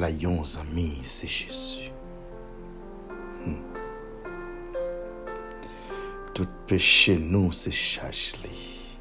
la 0.00 0.08
yon 0.10 0.42
zami, 0.44 0.98
c'est 1.02 1.28
Jésus. 1.28 1.92
Hmm. 3.44 3.62
Tout 6.34 6.48
péché 6.66 7.18
nous, 7.18 7.52
c'est 7.52 7.70
charge 7.70 8.32
li. 8.42 8.98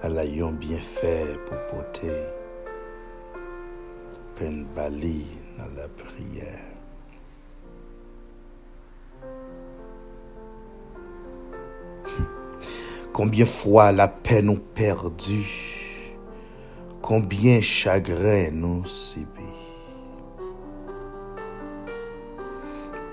À 0.00 0.08
la 0.08 0.24
yon 0.24 0.52
bien 0.52 0.78
fait 0.78 1.38
pour 1.46 1.56
porter 1.66 2.12
peine 4.36 4.64
bali 4.76 5.26
dans 5.58 5.74
la 5.74 5.88
prière. 5.88 6.62
Combien 13.12 13.46
fois 13.46 13.90
la 13.90 14.06
peine 14.06 14.44
nous 14.46 14.58
perdu, 14.58 15.65
combien 17.06 17.62
chagrin 17.62 18.50
nous 18.50 18.84
subit. 18.84 19.28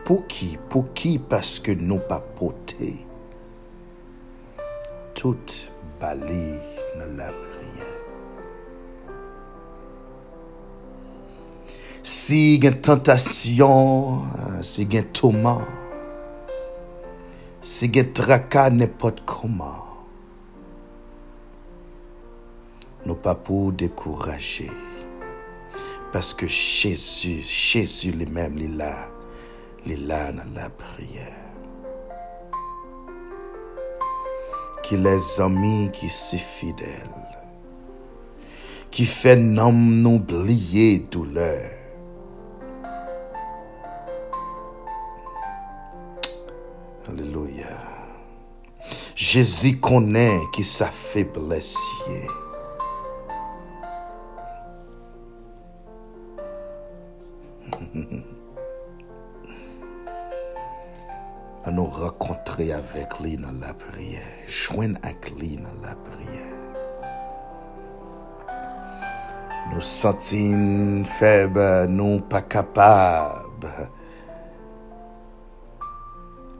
Pour 0.04 0.26
qui, 0.26 0.58
pour 0.70 0.92
qui, 0.94 1.20
parce 1.20 1.60
que 1.60 1.72
nous 1.72 2.00
pas 2.00 2.20
porté 2.20 3.06
toute 5.14 5.72
bali 6.02 6.56
dans 6.98 7.16
la 7.16 7.32
prière. 7.32 7.86
Si 12.02 12.60
a 12.66 12.72
tentation, 12.72 14.24
si 14.62 14.88
a 14.98 15.04
tourment, 15.04 15.62
si 17.62 17.92
a 18.00 18.04
tracas 18.04 18.72
n'importe 18.72 19.22
comment, 19.24 19.83
nous 23.06 23.16
pas 23.16 23.36
pour 23.36 23.72
décourager. 23.72 24.72
Parce 26.12 26.34
que 26.34 26.48
Jésus, 26.48 27.42
Jésus 27.42 28.12
lui-même, 28.12 28.58
il 28.58 28.66
est 28.66 28.78
là, 28.78 29.10
il 29.86 30.08
dans 30.08 30.54
la 30.56 30.70
prière. 30.70 31.34
Qu'il 34.84 35.02
les 35.02 35.42
amis 35.42 35.90
qui 35.92 36.10
sont 36.10 36.38
fidèles, 36.38 36.88
qui 38.92 39.06
fait 39.06 39.36
non 39.36 39.72
oublier 40.06 41.00
douleur. 41.00 41.72
Alléluia. 47.08 47.66
Jésus 49.16 49.80
connaît 49.80 50.40
qui 50.54 50.64
sa 50.64 50.88
faiblesse. 50.88 51.78
An 61.64 61.78
nou 61.78 61.88
rakontre 61.96 62.66
avèk 62.76 63.20
li 63.24 63.38
nan 63.40 63.62
la 63.64 63.72
priye. 63.80 64.24
Jwen 64.52 64.98
ak 65.08 65.30
li 65.40 65.56
nan 65.62 65.78
la 65.86 65.96
priye. 66.10 66.46
Nou 69.72 69.82
sentin 69.88 71.06
feb, 71.18 71.58
nou 71.90 72.20
pa 72.30 72.44
kapab. 72.44 73.64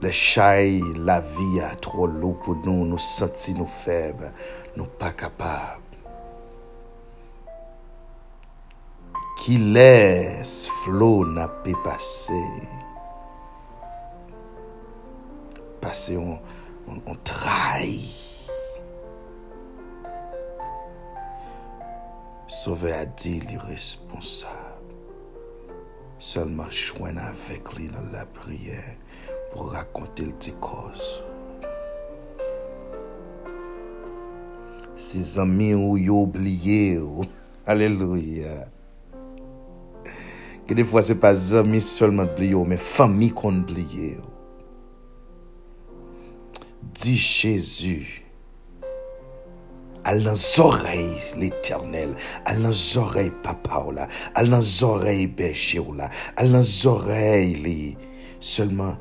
Le 0.00 0.10
chay 0.10 0.80
la 1.04 1.20
vi 1.20 1.60
a 1.62 1.74
tro 1.84 2.08
lou 2.08 2.34
pou 2.40 2.56
nou. 2.64 2.88
Nou 2.88 2.98
sentin 2.98 3.60
nou 3.60 3.70
feb, 3.84 4.24
nou 4.74 4.88
pa 4.98 5.12
kapab. 5.12 5.83
ki 9.38 9.58
les 9.74 10.52
flow 10.82 11.24
na 11.28 11.46
pe 11.64 11.74
pase. 11.84 12.42
Pase 15.82 16.16
on, 16.16 16.38
on, 16.88 17.00
on 17.06 17.18
trai. 17.26 17.98
Sove 22.48 22.94
a 22.94 23.04
di 23.04 23.38
li 23.44 23.58
responsab. 23.66 24.92
Seleman 26.22 26.70
chwen 26.72 27.18
avèk 27.20 27.74
li 27.76 27.90
nan 27.92 28.12
la 28.14 28.22
priye 28.36 28.80
pou 29.52 29.68
rakonte 29.74 30.24
l 30.24 30.32
di 30.40 30.54
koz. 30.64 31.16
Si 34.94 35.20
zami 35.26 35.74
ou 35.74 35.98
yo 35.98 36.22
oubliye 36.22 37.02
ou. 37.02 37.26
Aleluya. 37.70 38.73
Que 40.66 40.74
des 40.74 40.84
fois, 40.84 41.02
c'est 41.02 41.16
pas 41.16 41.54
amis 41.54 41.82
seulement 41.82 42.24
oublié, 42.24 42.54
mais 42.66 42.78
famille 42.78 43.30
qu'on 43.30 43.58
oublie. 43.58 44.16
Dis 46.94 47.16
Jésus 47.16 48.24
à 50.04 50.14
leurs 50.14 50.60
oreilles 50.60 51.18
l'éternel, 51.36 52.14
à 52.44 52.54
leurs 52.54 52.96
oreilles 52.96 53.32
papa 53.42 53.86
là, 53.92 54.06
à 54.34 54.42
leurs 54.42 54.82
oreilles 54.84 55.26
berger 55.26 55.82
là, 55.96 56.10
à 56.36 56.44
leurs 56.44 56.86
oreilles 56.86 57.56
les 57.56 57.96
seulement 58.38 58.96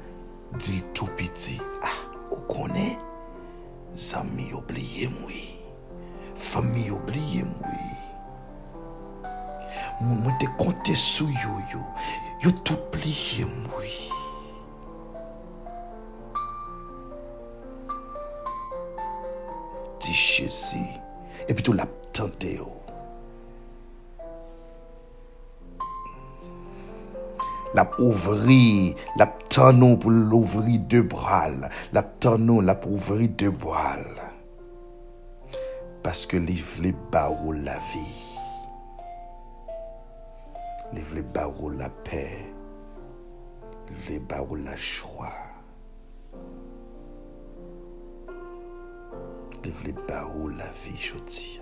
dit 0.57 0.83
tout 0.93 1.09
petit. 1.17 1.59
Ah, 1.81 1.87
on 2.31 2.39
connaît, 2.53 2.97
amis 4.15 4.53
oublié 4.53 5.07
moi, 5.07 5.31
famille 6.35 6.91
oublié 6.91 7.43
moi. 7.43 7.92
moun 10.01 10.23
mwen 10.23 10.37
te 10.41 10.49
konte 10.59 10.95
sou 10.99 11.29
yo 11.43 11.57
yo, 11.73 11.81
yo 12.43 12.53
tout 12.65 12.97
liye 13.03 13.47
mwen. 13.49 13.97
Ti 20.03 20.15
chesi, 20.17 20.83
epi 21.47 21.63
tou 21.63 21.75
lap 21.77 21.91
tante 22.15 22.57
yo. 22.57 22.69
Lap 27.73 27.95
ouvri, 27.97 28.93
lap 29.17 29.39
tanon 29.49 29.95
pou 29.97 30.13
l'ouvri 30.13 30.77
de 30.77 31.01
bral, 31.01 31.71
lap 31.95 32.11
tanon, 32.21 32.61
lap 32.61 32.85
ouvri 32.85 33.31
de 33.33 33.49
bral. 33.49 34.05
Paske 36.05 36.37
li 36.37 36.59
vle 36.75 36.93
ba 37.09 37.29
ou 37.33 37.55
la 37.55 37.79
vi. 37.93 38.22
Les 40.93 41.01
vle 41.01 41.21
barou 41.21 41.69
la 41.69 41.89
paix. 41.89 42.45
Les 44.07 44.19
barou 44.19 44.55
la 44.55 44.75
joie. 44.75 45.33
Les 49.63 49.71
vle 49.71 49.93
barou 50.07 50.49
la 50.49 50.71
vie, 50.83 50.99
je 50.99 51.17
dis. 51.25 51.59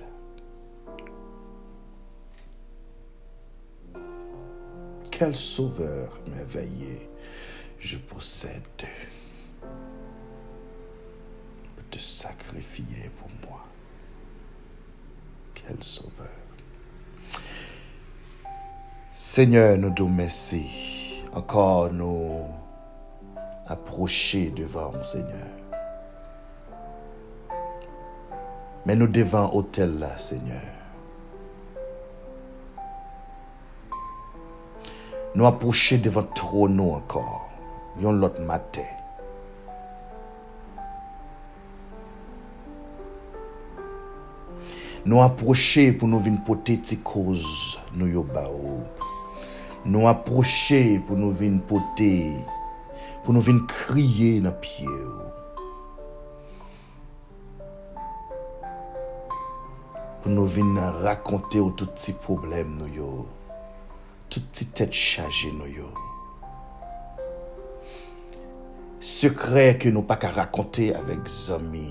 Quel 5.11 5.35
sauveur 5.35 6.19
merveilleux 6.27 7.01
je 7.79 7.97
possède 7.97 8.63
pour 11.75 11.89
te 11.91 11.99
sacrifier 11.99 13.11
pour 13.19 13.29
moi. 13.47 13.65
Quel 15.53 15.81
sauveur. 15.83 16.50
Seigneur, 19.13 19.77
nous 19.77 19.89
te 19.89 20.03
merci. 20.03 21.21
Encore 21.33 21.91
nous 21.91 22.45
approcher 23.67 24.49
devant 24.49 24.93
mon 24.93 25.03
Seigneur. 25.03 25.47
Mais 28.85 28.95
nous 28.95 29.07
devant 29.07 29.53
hôtel 29.53 29.99
là, 29.99 30.17
Seigneur. 30.17 30.61
Nous 35.35 35.45
approcher 35.45 35.97
devant 35.97 36.23
trône 36.23 36.77
nous 36.77 36.91
encore. 36.91 37.49
Yon 37.99 38.13
l'autre 38.13 38.41
matin. 38.41 38.81
Nou 45.01 45.23
aproche 45.25 45.87
pou 45.97 46.05
nou 46.05 46.21
vin 46.21 46.35
pote 46.45 46.75
ti 46.85 46.99
koz 47.01 47.41
nou 47.97 48.05
yo 48.05 48.21
ba 48.21 48.43
ou. 48.45 48.83
Nou 49.81 50.05
aproche 50.05 50.99
pou 51.07 51.17
nou 51.17 51.33
vin 51.33 51.55
pote, 51.65 52.11
pou 53.23 53.33
nou 53.33 53.41
vin 53.41 53.63
kriye 53.65 54.35
nan 54.45 54.53
pie 54.61 54.85
ou. 54.85 55.25
Pou 60.21 60.29
nou 60.29 60.45
vin 60.45 60.77
rakonte 61.01 61.57
ou 61.57 61.73
tout 61.73 61.97
ti 61.97 62.13
problem 62.21 62.77
nou 62.77 62.93
yo. 62.93 63.11
Tout 64.29 64.53
ti 64.53 64.69
tet 64.69 64.93
chaje 64.93 65.49
nou 65.57 65.65
yo. 65.65 65.89
Sekre 69.01 69.79
ke 69.81 69.89
nou 69.89 70.05
pa 70.05 70.13
ka 70.21 70.29
rakonte 70.29 70.91
avèk 70.93 71.25
zami, 71.25 71.87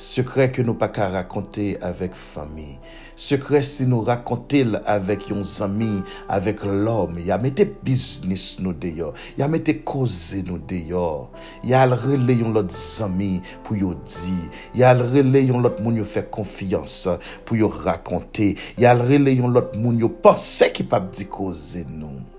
sekre 0.00 0.46
ke 0.48 0.62
nou 0.64 0.80
pa 0.80 0.86
ka 0.88 1.10
rakonte 1.12 1.74
avèk 1.84 2.16
fami, 2.16 2.78
sekre 3.20 3.60
si 3.68 3.84
nou 3.84 4.00
rakonte 4.08 4.62
l 4.64 4.78
avèk 4.88 5.26
yon 5.28 5.44
zami, 5.44 6.00
avèk 6.32 6.64
lòm, 6.64 7.20
ya 7.28 7.36
mette 7.36 7.68
biznis 7.84 8.54
nou 8.64 8.72
deyo, 8.72 9.12
ya 9.36 9.44
mette 9.52 9.76
koze 9.84 10.40
nou 10.48 10.56
deyo, 10.56 11.28
ya 11.68 11.84
al 11.84 11.98
rele 12.00 12.40
yon 12.40 12.56
lot 12.56 12.72
zami 12.72 13.42
pou 13.68 13.76
yo 13.76 13.92
di, 14.00 14.32
ya 14.80 14.96
al 14.96 15.04
rele 15.12 15.44
yon 15.44 15.60
lot 15.68 15.84
moun 15.84 16.00
yo 16.00 16.08
fè 16.08 16.24
konfiyans 16.32 17.02
pou 17.44 17.60
yo 17.60 17.68
rakonte, 17.68 18.54
ya 18.80 18.96
al 18.96 19.04
rele 19.04 19.36
yon 19.36 19.52
lot 19.52 19.76
moun 19.76 20.00
yo 20.00 20.08
pense 20.24 20.72
ki 20.72 20.88
pap 20.88 21.12
di 21.12 21.28
koze 21.28 21.84
nou. 21.92 22.33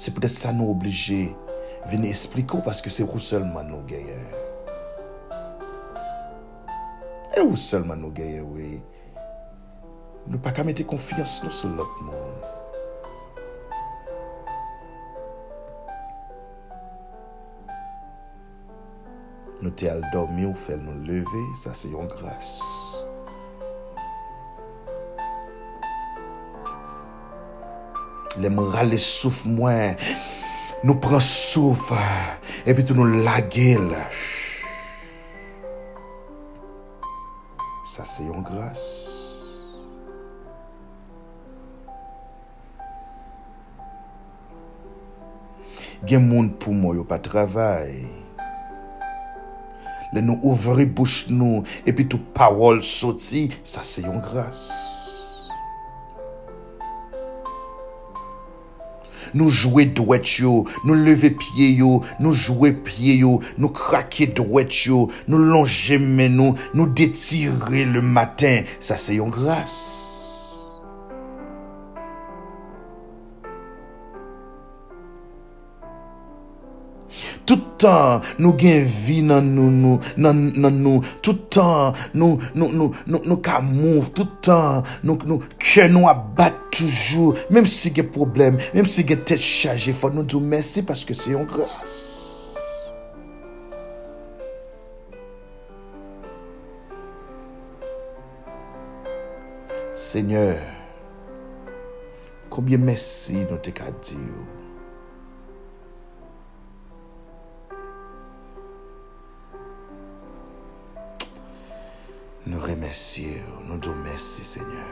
C'est 0.00 0.14
peut-être 0.14 0.32
ça 0.32 0.50
nous 0.50 0.70
obligé 0.70 1.36
venir 1.84 2.08
expliquer 2.08 2.56
parce 2.64 2.80
que 2.80 2.88
c'est 2.88 3.02
vous 3.02 3.18
seulement 3.18 3.62
nous 3.62 3.82
gagnons. 3.82 4.06
Et 7.36 7.40
vous 7.42 7.54
seulement 7.54 7.96
nous 7.96 8.10
gagnons, 8.10 8.48
oui. 8.50 8.80
Nous 10.26 10.38
pas 10.38 10.52
qu'à 10.52 10.64
mettre 10.64 10.86
confiance 10.86 11.44
nous 11.44 11.50
sur 11.50 11.68
l'autre 11.68 12.02
monde. 12.02 12.14
Nous 19.60 19.70
t'es 19.70 19.90
dormir 20.14 20.48
ou 20.48 20.54
faire 20.54 20.78
nous 20.78 20.98
lever, 21.04 21.24
ça 21.62 21.72
c'est 21.74 21.88
une 21.88 22.06
grâce. 22.06 22.89
Le 28.38 28.46
m 28.46 28.60
rale 28.62 28.98
souf 29.02 29.42
mwen, 29.42 29.96
nou 30.86 30.94
pran 31.02 31.22
souf, 31.24 31.90
epi 32.62 32.84
tou 32.86 32.94
nou 32.94 33.22
lagel. 33.26 33.88
Sa 37.90 38.06
se 38.06 38.22
yon 38.28 38.46
gras. 38.46 38.86
Gen 46.06 46.22
moun 46.30 46.54
pou 46.54 46.70
moun 46.70 47.02
yo 47.02 47.08
pa 47.08 47.18
travay. 47.18 47.98
Le 50.14 50.22
nou 50.22 50.38
ouvri 50.46 50.86
bouch 50.86 51.26
nou, 51.34 51.66
epi 51.82 52.06
tou 52.06 52.22
pawol 52.38 52.78
soti, 52.86 53.48
sa 53.66 53.82
se 53.82 54.06
yon 54.06 54.22
gras. 54.22 54.99
Nous 59.34 59.48
jouer 59.48 59.86
douette 59.86 60.38
yo, 60.38 60.66
nous 60.84 60.94
lever 60.94 61.30
pied 61.30 61.72
yo, 61.72 62.02
nous 62.18 62.32
jouer 62.32 62.72
pied 62.72 63.16
yo, 63.16 63.40
nous 63.58 63.68
craquer 63.68 64.26
douette 64.26 64.84
yo, 64.84 65.10
nous 65.28 65.38
longer 65.38 65.98
nous, 65.98 66.54
nous 66.74 66.86
détirer 66.86 67.84
le 67.84 68.02
matin. 68.02 68.62
Ça 68.80 68.96
c'est 68.96 69.14
une 69.14 69.30
grâce. 69.30 70.09
Toutan 77.50 78.22
nou 78.38 78.54
gen 78.54 78.84
vi 78.86 79.16
nan 79.26 79.48
nou, 79.56 79.72
nou, 79.74 79.98
nan, 80.22 80.38
nan 80.54 80.76
nou, 80.84 81.02
toutan 81.24 81.96
nou, 82.14 82.38
nou 82.54 83.38
ka 83.42 83.58
mouv, 83.64 84.12
toutan 84.14 84.86
nou 85.02 85.40
ke 85.58 85.88
nou 85.90 86.06
abat 86.06 86.54
toujou, 86.70 87.34
mèm 87.50 87.66
si 87.66 87.90
gen 87.96 88.06
problem, 88.14 88.60
mèm 88.70 88.86
si 88.86 89.02
gen 89.08 89.24
tèt 89.26 89.42
chaje, 89.42 89.90
fò 89.90 90.12
nou 90.14 90.22
djou 90.22 90.38
mèsi 90.38 90.86
paske 90.86 91.16
se 91.18 91.34
yon 91.34 91.48
grâs. 91.50 91.98
Seigneur, 99.98 100.54
koubyen 102.46 102.86
mèsi 102.86 103.42
nou 103.42 103.58
te 103.58 103.74
ka 103.74 103.90
di 104.06 104.22
yo. 104.22 104.59
Nous 112.50 112.58
remercions, 112.58 113.22
nous 113.68 113.78
disons 113.78 113.94
merci 114.02 114.42
Seigneur. 114.42 114.82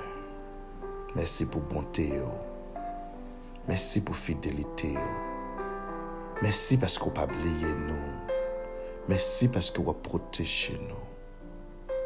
Merci 1.16 1.44
pour 1.44 1.60
bonté. 1.60 2.12
Merci 3.66 4.00
pour 4.00 4.14
fidélité. 4.14 4.94
Merci 6.40 6.76
parce 6.76 6.96
qu'on 6.98 7.10
pas 7.10 7.24
oublié 7.24 7.66
nous. 7.88 8.38
Merci 9.08 9.48
parce 9.48 9.72
que 9.72 9.80
vous 9.80 9.92
protégé 9.92 10.78
nous. 10.88 11.96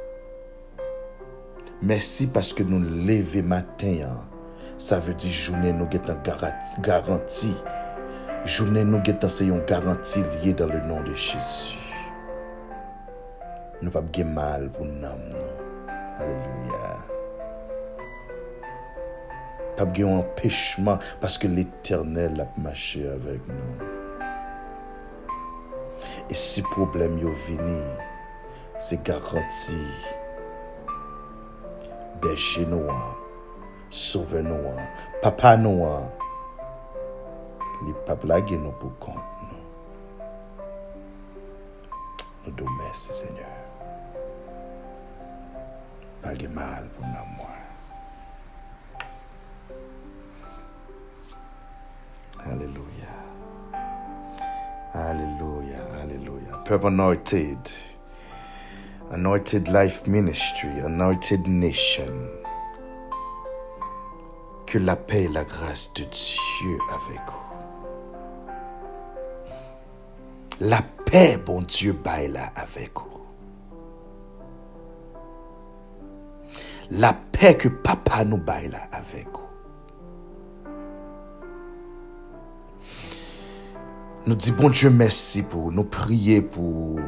Merci 1.82 2.28
parce 2.28 2.54
que 2.54 2.62
nous 2.62 2.80
lever 2.80 3.42
matin. 3.42 4.06
Hein. 4.06 4.26
Ça 4.78 5.00
veut 5.00 5.12
dire 5.12 5.32
journée 5.32 5.74
nous 5.74 5.84
une 5.84 6.82
garantie. 6.82 7.56
Journée 8.46 8.84
nous 8.84 9.02
c'est 9.28 9.44
une 9.44 9.62
garantie 9.66 10.22
liée 10.42 10.54
dans 10.54 10.66
le 10.66 10.80
nom 10.80 11.02
de 11.02 11.14
Jésus. 11.14 11.81
Nous 13.82 13.90
pas 13.90 14.00
de 14.00 14.22
mal 14.22 14.70
pour 14.70 14.86
nous. 14.86 15.06
Alléluia. 16.18 16.98
Pas 19.76 19.84
de 19.84 20.04
empêchement 20.04 20.98
parce 21.20 21.36
que 21.36 21.48
l'éternel 21.48 22.40
a 22.40 22.60
marché 22.60 23.08
avec 23.08 23.40
nous. 23.48 23.86
Et 26.30 26.34
si 26.34 26.62
problème 26.62 27.18
yo 27.18 27.30
venu, 27.30 27.80
c'est 28.78 29.02
garanti. 29.02 29.76
Berger 32.22 32.66
nous, 32.66 32.86
sauveur 33.90 34.44
nous, 34.44 34.76
papa 35.22 35.56
nous, 35.56 35.84
les 37.84 37.92
pas 38.06 38.14
blaguer 38.14 38.56
nous 38.56 38.70
pour 38.72 38.96
compte 39.00 39.16
nous. 39.42 39.58
Nous 42.46 42.54
nous 42.56 42.70
merci 42.78 43.12
Seigneur. 43.12 43.51
Pas 46.22 46.34
de 46.34 46.46
mal 46.48 46.88
pour 46.96 47.06
nous. 47.06 47.32
Alléluia. 52.44 53.08
Alléluia. 54.94 55.78
Alléluia. 56.02 56.56
Purple 56.64 56.86
anointed. 56.88 57.58
Anointed 59.10 59.68
life 59.68 60.06
ministry. 60.06 60.80
Anointed 60.80 61.46
nation. 61.46 62.30
Que 64.66 64.78
la 64.78 64.96
paix 64.96 65.24
et 65.24 65.28
la 65.28 65.44
grâce 65.44 65.92
de 65.94 66.04
Dieu 66.04 66.78
avec 66.88 67.20
vous. 67.26 67.42
La 70.60 70.82
paix, 71.04 71.36
bon 71.36 71.62
Dieu, 71.62 71.92
baille 71.92 72.28
là 72.28 72.52
avec 72.54 72.92
vous. 72.98 73.11
La 76.98 77.14
paix 77.14 77.56
que 77.56 77.68
papa 77.68 78.22
nous 78.24 78.36
baille 78.36 78.68
là 78.68 78.82
avec 78.92 79.26
vous. 79.32 79.40
Nous 84.26 84.34
disons, 84.34 84.54
bon 84.56 84.68
Dieu, 84.68 84.90
merci 84.90 85.42
pour 85.42 85.72
nous 85.72 85.84
prier, 85.84 86.42
pour 86.42 87.00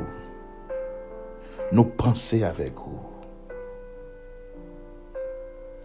nous 1.70 1.84
penser 1.84 2.44
avec 2.44 2.74
vous. 2.76 3.00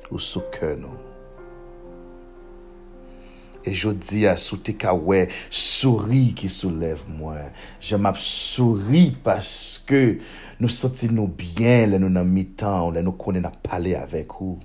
Au 0.10 0.18
sous 0.18 0.44
nous. 0.78 1.09
E 3.68 3.74
jodi 3.76 4.24
a 4.30 4.36
sou 4.40 4.60
te 4.64 4.76
ka 4.80 4.94
we, 4.96 5.26
souri 5.52 6.30
ki 6.38 6.48
soulev 6.52 7.04
mwen. 7.12 7.52
Je 7.84 8.00
map 8.00 8.20
souri 8.22 9.10
paske 9.26 10.04
nou 10.60 10.72
senti 10.72 11.12
nou 11.12 11.28
byen 11.40 11.94
le 11.94 12.02
nou 12.04 12.14
nan 12.14 12.28
mi 12.30 12.46
tan, 12.60 12.94
le 12.96 13.04
nou 13.04 13.20
konen 13.20 13.48
ap 13.50 13.60
pale 13.66 13.98
avek 14.00 14.40
ou. 14.40 14.58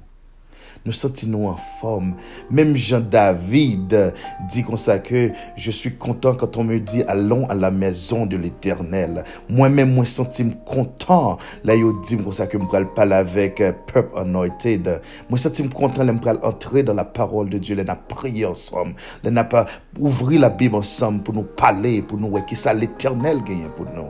Nous 0.85 0.93
sentons 0.93 1.49
en 1.49 1.57
forme. 1.81 2.15
Même 2.51 2.77
Jean-David 2.77 4.13
dit 4.49 4.65
comme 4.65 4.77
ça 4.77 4.99
que 4.99 5.31
je 5.57 5.71
suis 5.71 5.97
content 5.97 6.35
quand 6.35 6.57
on 6.57 6.65
me 6.65 6.79
dit 6.79 7.03
allons 7.05 7.49
à 7.49 7.55
la 7.55 7.71
maison 7.71 8.27
de 8.27 8.37
l'éternel. 8.37 9.25
Moi-même, 9.49 9.95
moi, 9.95 10.05
senti 10.05 10.45
content. 10.67 11.39
Là, 11.65 11.75
il 11.75 11.91
dit 12.05 12.17
comme 12.17 12.33
ça 12.33 12.47
que 12.47 12.59
je 12.59 12.85
parler 12.95 13.15
avec 13.15 13.63
Purple 13.87 14.19
Anointed. 14.19 15.01
Moi, 15.31 15.39
senti 15.39 15.67
content, 15.69 16.05
je 16.07 16.13
vais 16.13 16.45
entrer 16.45 16.83
dans 16.83 16.95
la 16.95 17.05
parole 17.05 17.49
de 17.49 17.59
Dieu. 17.59 17.75
Là, 17.75 17.85
n'a 17.85 17.97
prié 17.97 18.45
ensemble. 18.45 18.95
Là, 19.23 19.31
n'a 19.31 19.45
pas 19.45 19.67
ouvrir 19.99 20.41
la 20.41 20.51
Bible 20.51 20.77
ensemble 20.77 21.23
pour 21.23 21.35
nous 21.35 21.45
parler, 21.45 22.03
pour 22.03 22.19
nous, 22.19 22.29
voir 22.29 22.45
qui 22.45 22.57
ça 22.57 22.75
l'éternel 22.75 23.43
gagne 23.45 23.69
pour 23.75 23.87
nous. 23.87 24.09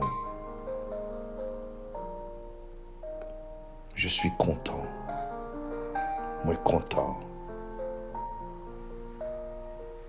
Je 3.95 4.09
suis 4.09 4.31
content. 4.37 4.94
Moi 6.45 6.55
content. 6.57 7.19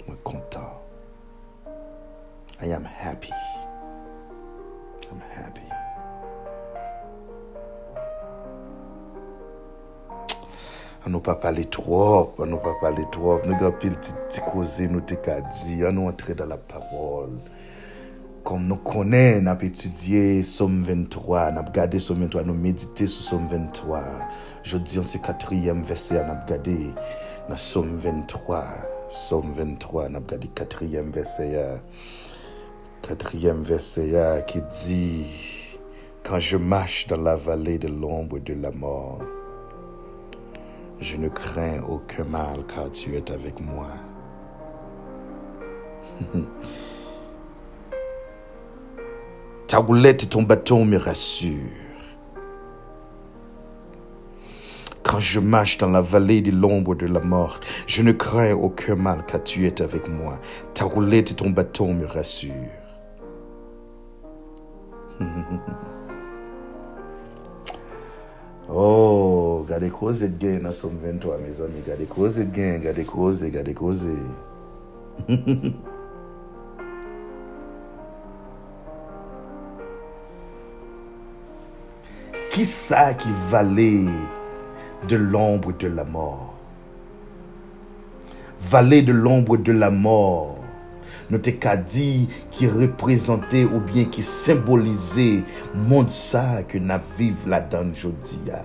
Moi 0.06 0.16
content. 0.22 0.82
I 2.60 2.72
am 2.72 2.84
happy. 2.84 3.32
I'm 5.10 5.22
happy. 5.34 5.62
On 11.06 11.10
nous 11.10 11.20
pas 11.20 11.36
parler 11.36 11.64
trop, 11.64 12.34
on 12.36 12.44
nous 12.44 12.58
pas 12.58 12.74
parler 12.82 13.06
trop. 13.10 13.38
Petit 13.38 14.40
causé, 14.52 14.88
nous 14.88 15.00
t'ai 15.00 15.16
dit, 15.64 15.84
on 15.86 15.92
nous 15.92 16.06
entrer 16.06 16.34
dans 16.34 16.44
la 16.44 16.58
parole. 16.58 17.38
Comme 18.46 18.68
nous 18.68 18.76
connaissons, 18.76 19.42
nous 19.42 19.50
avons 19.50 19.60
étudié 19.66 20.40
Somme 20.44 20.84
23, 20.84 21.50
nous 21.50 21.58
avons 21.58 21.66
regardé 21.66 21.98
Somme 21.98 22.20
23, 22.20 22.44
nous 22.44 22.54
médité 22.54 23.08
sur 23.08 23.24
Somme 23.24 23.48
23. 23.48 24.04
Je 24.62 24.78
dis, 24.78 25.00
c'est 25.02 25.20
quatrième 25.20 25.82
verset, 25.82 26.14
nous 26.14 26.30
avons 26.30 26.42
regardé 26.46 26.76
dans 27.48 27.56
Somme 27.56 27.96
23. 27.96 28.62
Somme 29.08 29.52
23, 29.52 30.10
nous 30.10 30.16
avons 30.18 30.26
regardé 30.26 30.46
quatrième 30.46 31.10
verset. 31.10 31.80
Quatrième 33.02 33.64
verset 33.64 34.44
qui 34.46 34.62
dit, 34.62 35.26
quand 36.22 36.38
je 36.38 36.56
marche 36.56 37.08
dans 37.08 37.16
la 37.16 37.34
vallée 37.34 37.78
de 37.78 37.88
l'ombre 37.88 38.38
de 38.38 38.54
la 38.54 38.70
mort, 38.70 39.22
je 41.00 41.16
ne 41.16 41.28
crains 41.28 41.80
aucun 41.88 42.22
mal 42.22 42.64
car 42.72 42.92
tu 42.92 43.16
es 43.16 43.28
avec 43.28 43.58
moi. 43.58 43.88
Ta 49.68 49.78
roulette 49.78 50.22
et 50.22 50.26
ton 50.28 50.42
bâton 50.42 50.84
me 50.84 50.96
rassurent. 50.96 51.56
Quand 55.02 55.18
je 55.18 55.40
marche 55.40 55.78
dans 55.78 55.90
la 55.90 56.00
vallée 56.00 56.40
de 56.40 56.52
l'ombre 56.52 56.94
de 56.94 57.06
la 57.06 57.20
mort, 57.20 57.58
je 57.86 58.02
ne 58.02 58.12
crains 58.12 58.54
aucun 58.54 58.94
mal 58.94 59.24
car 59.26 59.42
tu 59.42 59.66
es 59.66 59.82
avec 59.82 60.08
moi. 60.08 60.38
Ta 60.74 60.84
roulette 60.84 61.30
et 61.32 61.34
ton 61.34 61.50
bâton 61.50 61.94
me 61.94 62.06
rassurent. 62.06 62.52
oh, 68.68 69.64
gade 69.68 69.90
koze 69.90 70.28
gen 70.40 70.62
dans 70.62 70.72
Somme 70.72 70.98
23, 71.02 71.38
mes 71.38 71.60
amis. 71.60 71.82
Gade 71.86 72.06
koze 72.08 72.46
gen, 72.54 72.80
gade 72.80 73.04
koze, 73.04 73.50
gade 73.50 73.74
koze. 73.74 74.06
Ki 82.56 82.64
sa 82.64 83.10
ki 83.12 83.28
vale 83.52 84.08
de 85.10 85.16
l'ombre 85.20 85.74
de 85.76 85.88
la 85.92 86.04
mort? 86.04 86.54
Vale 88.70 89.02
de 89.04 89.12
l'ombre 89.12 89.58
de 89.58 89.74
la 89.76 89.90
mort. 89.90 90.56
Nou 91.28 91.36
te 91.36 91.52
ka 91.60 91.74
di 91.76 92.24
ki 92.56 92.70
reprezentè 92.72 93.66
ou 93.66 93.82
bien 93.90 94.08
ki 94.08 94.24
simbolize 94.24 95.42
moun 95.74 96.08
sa 96.08 96.62
ke 96.64 96.80
na 96.80 96.96
vive 97.20 97.44
la 97.44 97.60
dan 97.60 97.92
jodi 97.92 98.40
ya. 98.48 98.62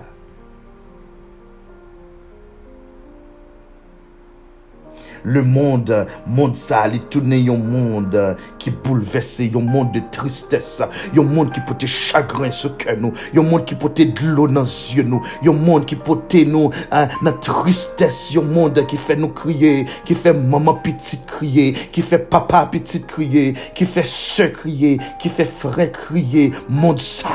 Le 5.24 5.42
monde, 5.42 6.06
monde 6.26 6.56
ça, 6.56 6.88
il 6.92 7.00
tourne 7.02 7.32
un 7.32 7.56
monde 7.56 8.36
qui 8.58 8.70
bouleverse, 8.70 9.40
un 9.54 9.60
monde 9.60 9.92
de 9.92 10.00
tristesse, 10.10 10.82
un 11.16 11.22
monde 11.22 11.52
qui 11.52 11.60
porte 11.60 11.86
chagrin 11.86 12.50
sur 12.50 12.76
cœur 12.76 12.96
nous, 12.98 13.12
un 13.36 13.42
monde 13.42 13.64
qui 13.64 13.76
porte 13.76 14.00
de 14.00 14.26
l'eau 14.26 14.48
dans 14.48 14.62
les 14.62 14.96
yeux 14.96 15.04
nous, 15.04 15.22
un 15.46 15.52
monde 15.52 15.84
qui 15.84 15.94
porte 15.94 16.34
nous 16.34 16.70
hein, 16.90 17.06
dans 17.22 17.32
tristesse, 17.32 18.32
un 18.36 18.42
monde 18.42 18.84
qui 18.86 18.96
fait 18.96 19.14
nous 19.14 19.28
crier, 19.28 19.86
qui 20.04 20.14
fait 20.14 20.32
maman 20.32 20.74
petite 20.74 21.24
crier, 21.26 21.72
qui 21.92 22.02
fait 22.02 22.18
papa 22.18 22.66
petite 22.66 23.06
crier, 23.06 23.54
qui 23.74 23.86
fait 23.86 24.04
soeur 24.04 24.52
crier, 24.52 24.98
qui 25.20 25.28
fait 25.28 25.44
frère 25.44 25.92
crier, 25.92 26.52
monde 26.68 27.00
ça. 27.00 27.28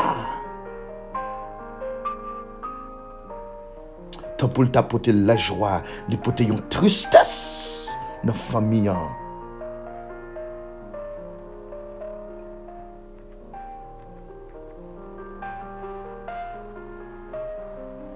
Tant 4.38 4.50
pour 4.50 4.70
t'apporter 4.70 5.14
la 5.14 5.38
joie, 5.38 5.82
lui 6.10 6.20
tristesse 6.70 7.67
famille. 8.34 8.92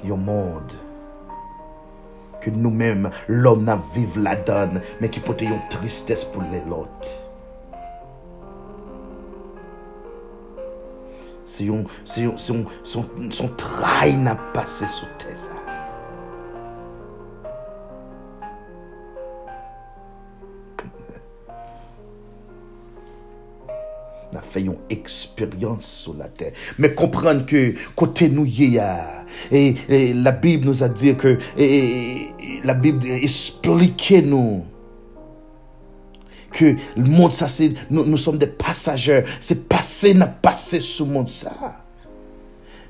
Un 0.04 0.16
monde 0.16 0.72
que 2.42 2.50
nous-mêmes, 2.50 3.12
l'homme 3.28 3.64
n'a 3.66 3.80
vive 3.94 4.18
la 4.20 4.36
donne, 4.36 4.82
mais 5.00 5.10
qui 5.10 5.20
porte 5.20 5.42
une 5.44 5.60
tristesse 5.70 6.26
pour 6.26 6.42
les 6.52 6.62
autres. 6.72 6.90
C'est 11.46 11.70
un, 11.70 11.84
c'est 12.04 12.26
un, 12.26 12.34
c'est 12.38 12.56
un- 12.56 12.66
son, 12.84 13.06
son 13.30 13.48
travail 13.50 14.16
n'a 14.18 14.36
passé 14.36 14.86
sur 14.88 15.08
terre. 15.18 15.38
ça. 15.38 15.52
Fait 24.52 24.62
une 24.62 24.76
expérience 24.90 25.86
sur 25.86 26.14
la 26.16 26.26
terre. 26.28 26.54
Mais 26.78 26.94
comprendre 26.94 27.46
que 27.46 27.74
côté 27.96 28.30
nous 28.30 28.46
y 28.46 28.80
a, 28.80 29.26
et, 29.52 29.76
la 30.14 30.32
Bible 30.32 30.66
nous 30.68 30.84
a 30.84 30.90
dit 30.90 31.16
que, 31.16 31.38
la 32.64 32.74
Bible 32.74 33.06
explique 33.08 34.14
nous 34.26 34.66
que 36.52 36.76
le 36.98 37.04
monde 37.06 37.32
ça 37.32 37.48
c'est, 37.48 37.72
nous, 37.90 38.06
nous 38.06 38.18
sommes 38.18 38.38
des 38.38 38.48
passagers. 38.48 39.24
C'est 39.40 39.68
passé, 39.70 40.14
n'a 40.14 40.28
passé 40.28 40.80
le 41.00 41.06
monde 41.06 41.30
ça. 41.30 41.78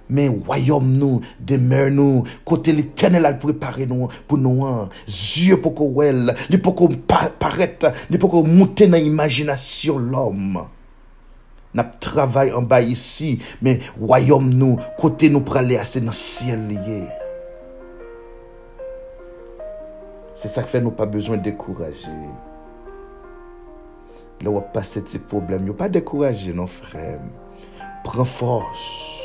Mais 0.10 0.28
royaume 0.28 0.92
nous, 0.98 1.22
demeure 1.40 1.90
nous, 1.92 2.24
côté 2.44 2.74
l'éternel 2.74 3.26
a 3.26 3.34
préparé 3.34 3.86
nous 3.86 4.10
pour 4.28 4.38
nous, 4.38 4.66
hein. 4.66 4.90
yeux 5.08 5.58
pour 5.62 5.74
qu'on 5.74 5.96
les 6.50 6.58
pour 6.58 6.76
qu'on 6.76 6.90
pa- 6.90 7.32
paraître, 7.40 7.94
pour 8.20 8.30
qu'on 8.30 8.44
monter 8.44 8.88
dans 8.88 8.98
l'imagination 8.98 9.98
Nap 11.78 11.96
travay 12.04 12.52
an 12.56 12.68
bay 12.68 12.92
isi, 12.92 13.38
men 13.64 13.80
wayom 14.00 14.50
nou, 14.52 14.80
kote 15.00 15.30
nou 15.32 15.46
prale 15.48 15.80
ase 15.80 16.02
nan 16.04 16.16
siel 16.18 16.66
liye. 16.72 17.06
Se 20.36 20.52
sak 20.52 20.68
fe 20.72 20.82
nou 20.84 20.96
pa 20.96 21.08
bezwen 21.08 21.44
dekouraje. 21.46 22.18
Le 24.42 24.52
wap 24.52 24.72
pase 24.74 25.04
ti 25.06 25.22
problem, 25.32 25.70
yo 25.70 25.78
pa 25.78 25.88
dekouraje 25.92 26.56
non 26.58 26.72
frem. 26.72 27.30
Pren 28.04 28.28
fos. 28.28 29.21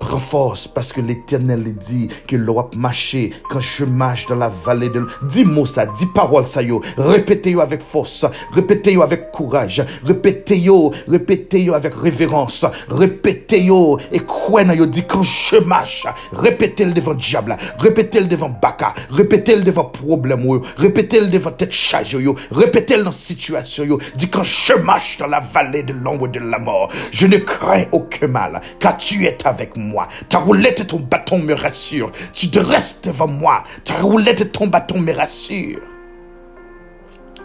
Prends 0.00 0.18
force 0.18 0.68
parce 0.68 0.92
que 0.92 1.00
l'éternel 1.00 1.74
dit 1.74 2.08
que 2.26 2.36
l'on 2.36 2.70
marcher 2.76 3.32
quand 3.50 3.60
je 3.60 3.84
marche 3.84 4.26
dans 4.26 4.36
la 4.36 4.48
vallée 4.48 4.88
de... 4.88 5.06
Dis 5.22 5.44
mot 5.44 5.66
ça, 5.66 5.86
dis 5.86 6.06
parole 6.14 6.46
ça 6.46 6.62
yo. 6.62 6.82
Répétez-yo 6.96 7.60
avec 7.60 7.82
force. 7.82 8.24
Répétez-yo 8.52 9.02
avec 9.02 9.32
courage. 9.32 9.84
Répétez-yo, 10.04 10.92
répétez-yo 11.08 11.74
avec 11.74 11.94
révérence. 11.94 12.64
Répétez-yo 12.88 13.98
et 14.12 14.20
quoi 14.20 14.62
yo 14.62 14.86
dit 14.86 15.04
quand 15.04 15.22
je 15.22 15.56
marche. 15.56 16.06
Répétez-le 16.32 16.92
devant 16.92 17.14
diable. 17.14 17.56
Répétez-le 17.78 18.26
devant 18.26 18.50
baka. 18.50 18.94
Répétez-le 19.10 19.62
devant 19.62 19.84
problème 19.84 20.44
yo. 20.44 20.62
Répétez-le 20.76 21.26
devant 21.26 21.50
tête 21.50 21.72
chargée 21.72 22.18
yo. 22.18 22.36
Répétez-le 22.50 23.02
dans 23.02 23.12
situation 23.12 23.84
yo. 23.84 23.98
Dis 24.16 24.28
quand 24.28 24.44
je 24.44 24.74
marche 24.74 25.18
dans 25.18 25.26
la 25.26 25.40
vallée 25.40 25.82
de 25.82 25.92
l'ombre 25.92 26.28
de 26.28 26.38
la 26.38 26.58
mort, 26.58 26.90
je 27.10 27.26
ne 27.26 27.38
crains 27.38 27.84
aucun 27.92 28.28
mal, 28.28 28.60
car 28.78 28.96
tu 28.96 29.24
es 29.24 29.36
avec 29.44 29.76
moi. 29.76 29.87
Ta 30.28 30.38
roulette 30.38 30.80
et 30.80 30.86
ton 30.86 31.00
bâton 31.00 31.38
me 31.38 31.54
rassurent. 31.54 32.12
Tu 32.32 32.48
dresses 32.48 33.00
devant 33.02 33.28
moi. 33.28 33.64
Ta 33.84 33.94
roulette 33.94 34.40
et 34.40 34.48
ton 34.48 34.66
bâton 34.66 35.00
me 35.00 35.12
rassurent. 35.12 35.80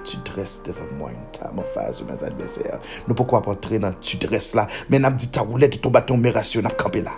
Tu 0.04 0.18
dresses 0.18 0.62
devant 0.64 0.92
moi 0.98 1.12
une 1.12 1.32
table 1.32 1.60
en 1.60 1.64
face 1.64 2.00
de 2.00 2.12
mes 2.12 2.24
adversaires. 2.24 2.80
Nous 3.08 3.16
pourquoi 3.16 3.42
pas 3.42 3.52
entrer 3.52 3.80
dans 3.80 3.94
tu 3.94 4.18
dresses 4.18 4.54
là, 4.54 4.68
mais 4.90 5.00
n'a 5.00 5.10
dit 5.10 5.30
ta 5.30 5.42
roulette 5.42 5.76
et 5.76 5.80
ton 5.80 5.90
bâton 5.90 6.18
me 6.18 6.30
rassurent, 6.30 6.64
n'a 6.64 6.70
campé 6.70 7.02
là. 7.02 7.12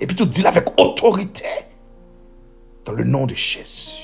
Et 0.00 0.06
puis 0.06 0.16
tu 0.16 0.26
dis 0.26 0.46
avec 0.46 0.68
autorité, 0.80 1.44
dans 2.84 2.92
le 2.92 3.04
nom 3.04 3.26
de 3.26 3.34
Jésus. 3.34 4.01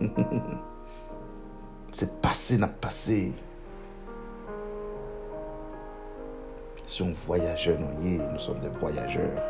C'est 1.92 2.20
passé, 2.20 2.58
n'a 2.58 2.68
passé. 2.68 3.32
Si 6.86 7.02
on 7.02 7.14
voyageur, 7.26 7.78
nous 7.80 8.18
nous 8.32 8.38
sommes 8.38 8.60
des 8.60 8.68
voyageurs. 8.68 9.42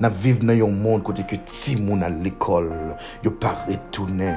Nous 0.00 0.10
vivons 0.10 0.46
dans 0.46 0.66
un 0.66 0.70
monde 0.70 1.02
que 1.02 1.36
ti 1.36 1.76
moun 1.76 2.02
à 2.02 2.08
l'école, 2.08 2.96
yo 3.22 3.30
pas 3.30 3.54
retourné. 3.66 4.34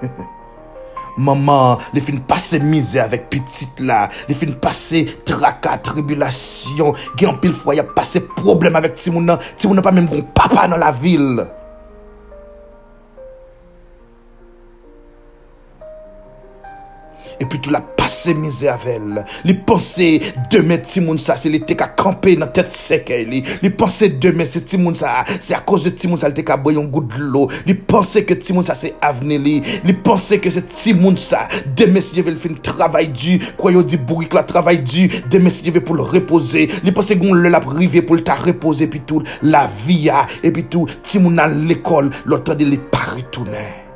maman, 1.18 1.82
li 1.94 2.02
fin 2.04 2.22
pase 2.28 2.62
mize 2.62 3.00
avèk 3.02 3.28
pitit 3.32 3.82
la, 3.84 4.06
li 4.28 4.36
fin 4.38 4.54
pase 4.62 5.04
traka, 5.28 5.76
tribulasyon, 5.90 6.96
gen 7.18 7.38
pil 7.42 7.54
fwa, 7.56 7.76
ya 7.78 7.86
pase 7.86 8.22
problem 8.38 8.78
avèk 8.78 8.98
ti 8.98 9.14
moun 9.14 9.28
nan, 9.28 9.42
ti 9.58 9.68
moun 9.68 9.80
nan 9.80 9.86
pa 9.86 9.94
mèm 9.94 10.08
kon 10.10 10.26
papa 10.36 10.68
nan 10.70 10.82
la 10.82 10.92
vil. 10.94 11.42
epi 17.42 17.60
tou 17.62 17.74
la 17.74 17.80
pase 17.80 18.34
mize 18.36 18.68
avel. 18.70 19.20
Li 19.46 19.54
panse 19.66 20.06
demen 20.52 20.82
timoun 20.84 21.20
sa, 21.22 21.36
se 21.40 21.50
li 21.52 21.60
te 21.64 21.76
ka 21.78 21.90
kampe 21.98 22.34
nan 22.38 22.52
tet 22.54 22.70
seke 22.72 23.20
li. 23.28 23.42
Li 23.62 23.70
panse 23.74 24.10
demen 24.22 24.48
se 24.48 24.62
timoun 24.66 24.96
sa, 24.98 25.22
se 25.38 25.56
a 25.56 25.60
koz 25.66 25.88
de 25.88 25.94
timoun 25.96 26.20
sa 26.20 26.30
li 26.30 26.38
te 26.38 26.44
ka 26.46 26.58
boyon 26.60 26.88
gout 26.92 27.16
lo. 27.18 27.46
Li 27.68 27.76
panse 27.78 28.24
ke 28.28 28.38
timoun 28.40 28.66
sa 28.66 28.76
se 28.78 28.92
avne 29.04 29.40
li. 29.42 29.56
Li 29.86 29.96
panse 30.04 30.40
ke 30.42 30.52
se 30.54 30.64
timoun 30.68 31.18
sa, 31.20 31.46
demen 31.78 32.04
se 32.04 32.18
jeve 32.18 32.34
l 32.34 32.38
fin 32.40 32.58
travay 32.64 33.10
di, 33.14 33.38
kwa 33.58 33.74
yo 33.74 33.84
di 33.86 34.00
bourik 34.00 34.36
la 34.36 34.44
travay 34.48 34.82
di, 34.84 35.08
demen 35.32 35.54
se 35.54 35.66
jeve 35.66 35.82
pou 35.84 35.98
l 35.98 36.06
repose. 36.14 36.68
Li 36.84 36.94
panse 36.94 37.18
goun 37.18 37.42
l 37.42 37.52
lap 37.52 37.68
rive 37.74 38.04
pou 38.06 38.18
l 38.18 38.24
ta 38.26 38.38
repose, 38.44 38.86
epi 38.88 39.02
tou 39.08 39.24
la 39.46 39.66
viya, 39.86 40.26
epi 40.42 40.68
tou 40.70 40.88
timoun 41.02 41.38
nan 41.38 41.60
l 41.66 41.76
ekol, 41.78 42.12
l 42.26 42.40
otan 42.40 42.58
de 42.58 42.72
li 42.72 42.80
paritounen. 42.92 43.87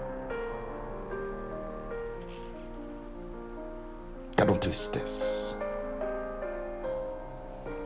Retourner. 4.43 4.57
Cadon 4.57 4.59
tristesse. 4.59 5.57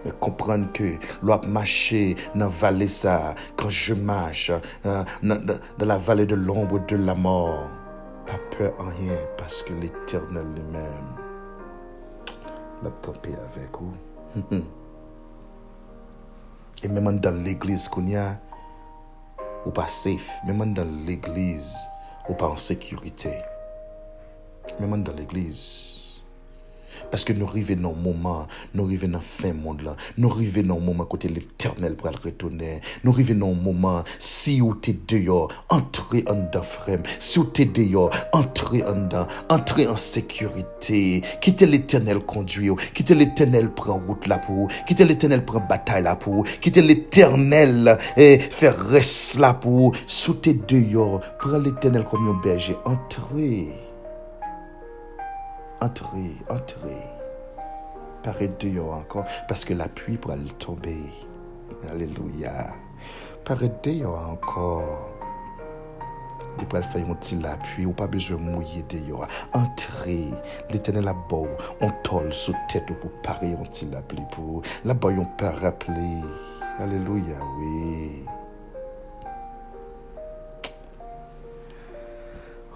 Mais 0.05 0.13
comprendre 0.21 0.73
que 0.73 0.97
l'on 1.23 1.41
marcher 1.49 2.17
dans 2.35 2.51
ça, 2.89 3.35
quand 3.57 3.71
je 3.71 3.95
marche 3.95 4.53
dans, 4.85 5.05
dans 5.23 5.87
la 5.87 5.99
vallée 5.99 6.27
de 6.27 6.37
l'ombre 6.37 6.85
de 6.87 6.97
la 6.97 7.15
mort, 7.15 7.69
pas 8.27 8.39
peur 8.57 8.73
en 8.79 8.85
rien 8.85 9.17
parce 9.37 9.63
que 9.63 9.73
l'éternel 9.73 10.47
lui-même 10.55 11.17
l'a 12.83 12.91
campé 13.03 13.31
avec 13.31 13.71
vous. 13.81 13.95
Et 16.83 16.89
même 16.89 17.19
dans 17.19 17.43
l'église 17.43 17.89
qu'on 17.89 18.07
y 18.07 18.17
a, 18.17 18.39
ou 19.65 19.71
pas 19.71 19.89
safe, 19.89 20.31
même 20.47 20.75
dans 20.75 20.87
l'église, 21.07 21.75
ou 22.29 22.35
pas 22.35 22.49
en 22.49 22.57
sécurité. 22.57 23.33
Même 24.79 25.03
dans 25.03 25.13
l'église. 25.13 26.06
Parce 27.11 27.25
que 27.25 27.33
nous 27.33 27.47
arrivons 27.47 27.77
dans 27.77 27.91
un 27.91 27.95
moment, 27.95 28.47
nous 28.75 28.85
arrivons 28.85 29.09
dans 29.09 29.21
fin 29.21 29.53
monde 29.53 29.83
là, 29.83 29.97
nous 30.19 30.31
arrivons 30.31 30.63
dans 30.63 30.77
un 30.77 30.81
moment 30.81 31.05
côté 31.05 31.29
l'éternel 31.29 31.95
pour 31.95 32.11
retourner. 32.11 32.81
Nous 33.05 33.13
arrivons 33.13 33.35
dans 33.35 33.53
un 33.53 33.55
moment, 33.55 34.05
si 34.19 34.61
vous 34.61 34.75
êtes 34.87 35.09
dehors, 35.09 35.49
entrez 35.69 36.25
en 36.29 36.63
frère. 36.63 37.01
Si 37.19 37.39
vous 37.39 37.51
êtes 37.59 37.73
dehors, 37.73 38.11
entrez 38.33 38.83
en 38.85 38.93
dedans, 38.93 39.27
entrez 39.49 39.87
en 39.87 39.97
sécurité. 39.97 41.23
Quittez 41.41 41.67
l'éternel 41.67 42.21
conduire, 42.21 42.77
quittez 42.95 43.15
l'éternel 43.15 43.71
prend 43.71 43.99
route 43.99 44.27
là 44.27 44.39
pour 44.39 44.55
vous, 44.55 44.69
quittez 44.87 45.05
l'éternel 45.05 45.45
prend 45.45 45.61
bataille 45.61 46.03
là 46.03 46.17
pour 46.17 46.35
vous, 46.35 46.45
quittez 46.61 46.83
l'éternel 46.83 47.99
et 48.17 48.39
faire 48.39 48.77
reste 48.77 49.39
là 49.39 49.55
pour 49.55 49.73
vous. 49.73 49.93
Si 50.07 50.31
êtes 50.31 50.69
dehors, 50.69 51.21
prenez 51.39 51.71
l'éternel 51.71 52.05
comme 52.11 52.29
un 52.29 52.41
berger, 52.43 52.77
entrez. 55.81 56.37
Entrez. 56.49 57.03
Paraît 58.23 58.51
dehors 58.59 58.95
encore, 58.95 59.25
parce 59.47 59.65
que 59.65 59.73
la 59.73 59.89
pluie 59.89 60.17
pourra 60.17 60.37
le 60.37 60.49
tomber. 60.59 60.99
Alléluia. 61.89 62.73
Paraît 63.45 63.73
dehors 63.85 64.31
encore. 64.31 65.11
Il 66.59 66.67
pourra 66.67 66.83
faire 66.83 67.09
un 67.09 67.15
petit 67.15 67.37
la 67.37 67.57
pluie, 67.57 67.87
ou 67.87 67.93
pas 67.93 68.07
besoin 68.07 68.39
de 68.39 68.43
mouiller 68.43 68.85
dehors. 68.89 69.29
Entrez. 69.53 70.25
L'éternel 70.71 71.07
a 71.07 71.13
beau, 71.13 71.47
on 71.81 71.91
tole 72.03 72.33
sous 72.33 72.55
tête 72.69 72.87
pour 73.01 73.11
parer 73.23 73.53
un 73.53 73.65
petit 73.65 73.87
la 73.87 74.03
pluie 74.03 74.23
pour. 74.33 74.63
Là-bas, 74.85 75.11
on 75.19 75.25
peut 75.25 75.47
rappeler. 75.47 76.23
Alléluia, 76.79 77.37
oui. 77.61 78.25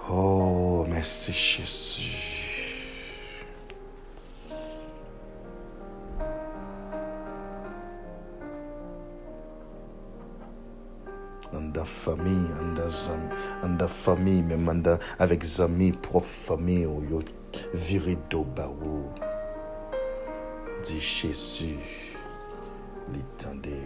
Oh, 0.09 0.85
merci 0.89 1.33
Jésus. 1.33 2.40
Famille, 12.01 12.49
en 13.63 13.77
la 13.79 13.89
famille, 13.89 14.43
même 14.43 14.83
avec 15.19 15.45
amis, 15.61 15.93
prof 15.93 16.25
famille, 16.25 16.87
ou 16.87 17.03
yo 17.11 17.21
viré 17.75 18.17
do 18.31 18.45
barou. 18.57 19.05
Dit 20.83 21.01
Jésus, 21.01 21.77
l'étendé 23.13 23.77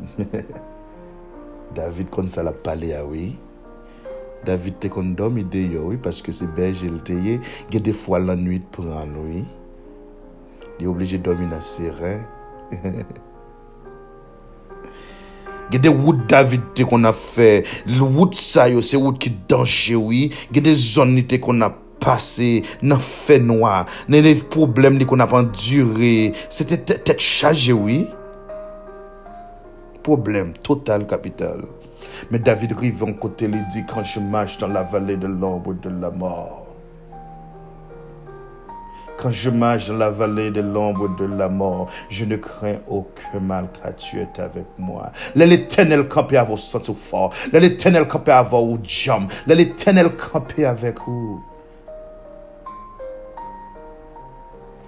David 1.74 2.10
kon 2.10 2.26
ça 2.26 2.42
la 2.42 2.52
parlé 2.52 2.94
à 2.94 3.04
oui. 3.04 3.38
David 4.44 4.78
te 4.80 4.88
kon 4.88 5.14
dormi 5.14 5.44
de 5.44 5.58
yo 5.58 5.82
oui 5.90 5.98
parce 6.02 6.20
que 6.20 6.32
c'est 6.32 6.52
berger 6.56 6.88
le 6.88 6.98
teye, 6.98 7.40
il 7.70 7.82
des 7.82 7.92
fois 7.92 8.18
la 8.18 8.34
nuit 8.34 8.62
prendre 8.72 9.20
oui. 9.22 9.44
Il 10.80 10.86
est 10.86 10.88
obligé 10.88 11.18
de 11.18 11.22
dormir 11.22 11.48
Gede 15.70 15.92
wout 15.94 16.24
David 16.30 16.72
te 16.74 16.86
kon 16.88 17.06
ap 17.06 17.18
fe, 17.18 17.62
wout 18.00 18.34
sayo 18.34 18.82
se 18.82 18.98
wout 18.98 19.20
ki 19.22 19.30
danjewi, 19.50 20.28
gede 20.50 20.74
zon 20.74 21.14
ni 21.14 21.22
te 21.30 21.38
kon 21.42 21.62
ap 21.62 21.78
pase, 22.00 22.62
nan 22.82 22.98
fe 23.02 23.36
noa, 23.42 23.84
nan 24.10 24.24
le 24.24 24.34
problem 24.50 24.98
ni 24.98 25.06
kon 25.06 25.22
ap 25.22 25.36
endure, 25.38 26.14
se 26.50 26.66
te 26.66 26.80
tet 26.80 27.20
chajewi. 27.20 28.02
Problem 30.02 30.54
total 30.66 31.04
kapital. 31.06 31.66
Men 32.30 32.42
David 32.42 32.74
rive 32.80 33.06
an 33.06 33.14
kote 33.20 33.48
li 33.48 33.60
di, 33.72 33.84
kan 33.88 34.04
je 34.04 34.20
mache 34.32 34.58
dan 34.60 34.74
la 34.74 34.82
vale 34.82 35.16
de 35.20 35.28
l'ombre 35.28 35.76
de 35.84 35.92
la 36.02 36.10
mort, 36.10 36.59
Quand 39.20 39.30
je 39.30 39.50
marche 39.50 39.88
dans 39.88 39.98
la 39.98 40.08
vallée 40.08 40.50
de 40.50 40.62
l'ombre 40.62 41.14
de 41.16 41.26
la 41.26 41.50
mort, 41.50 41.88
je 42.08 42.24
ne 42.24 42.36
crains 42.36 42.78
aucun 42.88 43.38
mal 43.40 43.68
car 43.70 43.94
tu 43.94 44.18
es 44.18 44.40
avec 44.40 44.64
moi. 44.78 45.12
L'éternel 45.34 46.08
campé 46.08 46.38
à 46.38 46.44
vos 46.44 46.56
sens 46.56 46.90
fort. 46.96 47.34
L'éternel 47.52 48.08
campé 48.08 48.32
à 48.32 48.42
vos 48.42 48.78
jambes. 48.82 49.30
L'éternel 49.46 50.16
campé 50.16 50.64
avec 50.64 51.00
vous. 51.06 51.42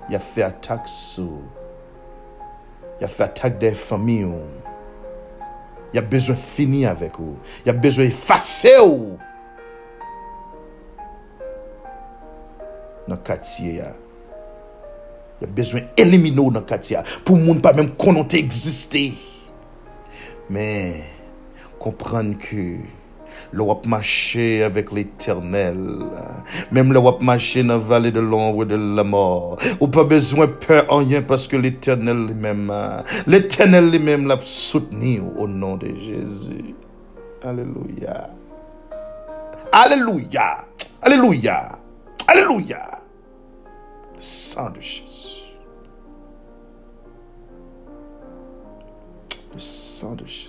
Il 0.08 0.16
a 0.16 0.18
fait 0.18 0.42
attaque 0.42 0.88
sur. 0.88 1.28
Il 3.00 3.04
a 3.04 3.08
fait 3.08 3.24
attaque 3.24 3.58
des 3.58 3.72
familles. 3.72 4.28
Il 5.92 5.98
a 5.98 6.02
besoin 6.02 6.36
de 6.36 6.40
finir 6.40 6.88
avec 6.88 7.18
vous. 7.18 7.36
Il 7.66 7.70
a 7.70 7.74
besoin 7.74 8.06
d'effacer 8.06 8.78
vous. 8.78 9.18
Dans 13.06 13.16
le 13.16 13.20
quartier, 13.20 13.82
y 15.42 15.44
a 15.44 15.48
besoin 15.48 15.80
d'éliminer 15.96 16.36
dans 16.36 16.50
le 16.50 16.60
quartier 16.60 16.98
pour 17.24 17.36
ne 17.36 17.54
pas 17.58 17.72
même 17.72 17.90
qu'on 17.90 18.26
exister. 18.28 19.14
Mais 20.50 21.04
comprendre 21.78 22.36
que 22.38 22.76
l'Europe 23.52 23.86
marcher 23.86 24.62
avec 24.62 24.92
l'éternel, 24.92 25.76
même 26.70 26.92
l'Europe 26.92 27.22
marcher 27.22 27.62
dans 27.62 27.74
la 27.74 27.78
vallée 27.78 28.10
de 28.10 28.20
l'ombre 28.20 28.64
de 28.64 28.74
la 28.74 29.04
mort, 29.04 29.58
ou 29.80 29.88
pas 29.88 30.04
besoin 30.04 30.46
de 30.46 30.52
peur 30.52 30.86
en 30.88 30.98
rien 30.98 31.22
parce 31.22 31.46
que 31.46 31.56
l'éternel 31.56 32.26
lui-même, 32.26 32.70
l'a 33.26 34.38
soutenu 34.42 35.22
au 35.36 35.46
nom 35.46 35.76
de 35.76 35.88
Jésus. 35.88 36.74
Alléluia. 37.42 38.30
Alléluia. 39.72 40.64
Alléluia. 41.02 41.78
Alléluia. 42.28 43.00
Le 44.14 44.20
sang 44.20 44.70
de 44.70 44.80
Jésus. 44.80 45.11
Le 49.54 49.60
sang 49.60 50.14
de 50.14 50.24
Jésus. 50.24 50.48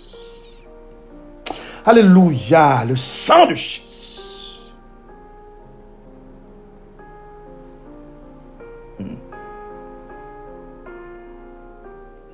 Alléluia, 1.85 2.85
le 2.85 2.95
sang 2.95 3.45
de 3.47 3.55
Jésus. 3.55 3.81
Mm. 8.99 9.17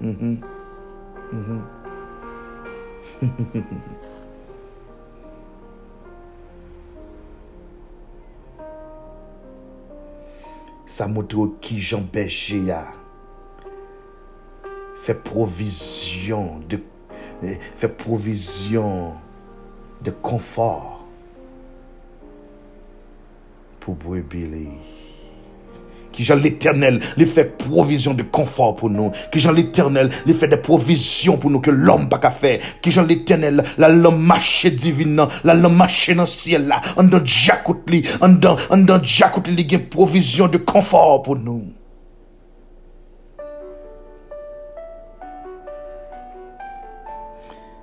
Mm-hmm. 0.02 0.38
Mm-hmm. 1.34 1.62
Montre 11.08 11.52
qui 11.62 11.80
Jean 11.80 12.02
Berger 12.02 12.84
a 15.10 15.14
fait 15.14 15.24
provision 15.24 16.60
de 16.70 16.80
fait 17.78 17.88
provision 17.88 19.14
de 20.04 20.12
confort 20.12 21.06
pour 23.80 23.96
brebis. 23.96 24.68
Qui 26.12 26.26
Jean 26.26 26.36
l'éternel, 26.36 27.00
les 27.16 27.26
fait 27.26 27.58
provision 27.58 28.14
de 28.14 28.24
confort 28.24 28.76
pour 28.76 28.90
nous. 28.90 29.12
Qui 29.32 29.40
Jean 29.40 29.54
l'éternel, 29.54 30.10
les 30.26 30.34
fait 30.34 30.50
des 30.50 30.58
provisions 30.58 31.38
pour 31.38 31.50
nous 31.50 31.62
que 31.62 31.72
l'homme 31.72 32.10
pas 32.10 32.18
qu'à 32.18 32.32
faire. 32.32 32.60
Qui 32.82 32.92
Jean 32.92 33.04
l'éternel, 33.04 33.64
la 33.78 33.88
l'homme 33.88 34.22
marche 34.22 34.66
divine, 34.66 35.26
la 35.46 35.54
l'homme 35.54 35.78
marche 35.78 36.14
dans 36.14 36.24
le 36.24 36.28
ciel 36.28 36.68
là. 36.68 36.82
En 36.98 37.04
dans 37.04 37.24
Jacout 37.24 37.84
li, 37.88 38.04
en 38.20 38.30
dans, 38.30 38.58
en 38.70 38.78
dans 38.78 39.02
Jacout 39.02 39.44
li, 39.48 39.64
il 39.64 39.72
y 39.72 39.76
a 39.76 39.80
provision 39.80 40.48
de 40.50 40.58
confort 40.58 41.24
pour 41.24 41.38
nous. 41.38 41.79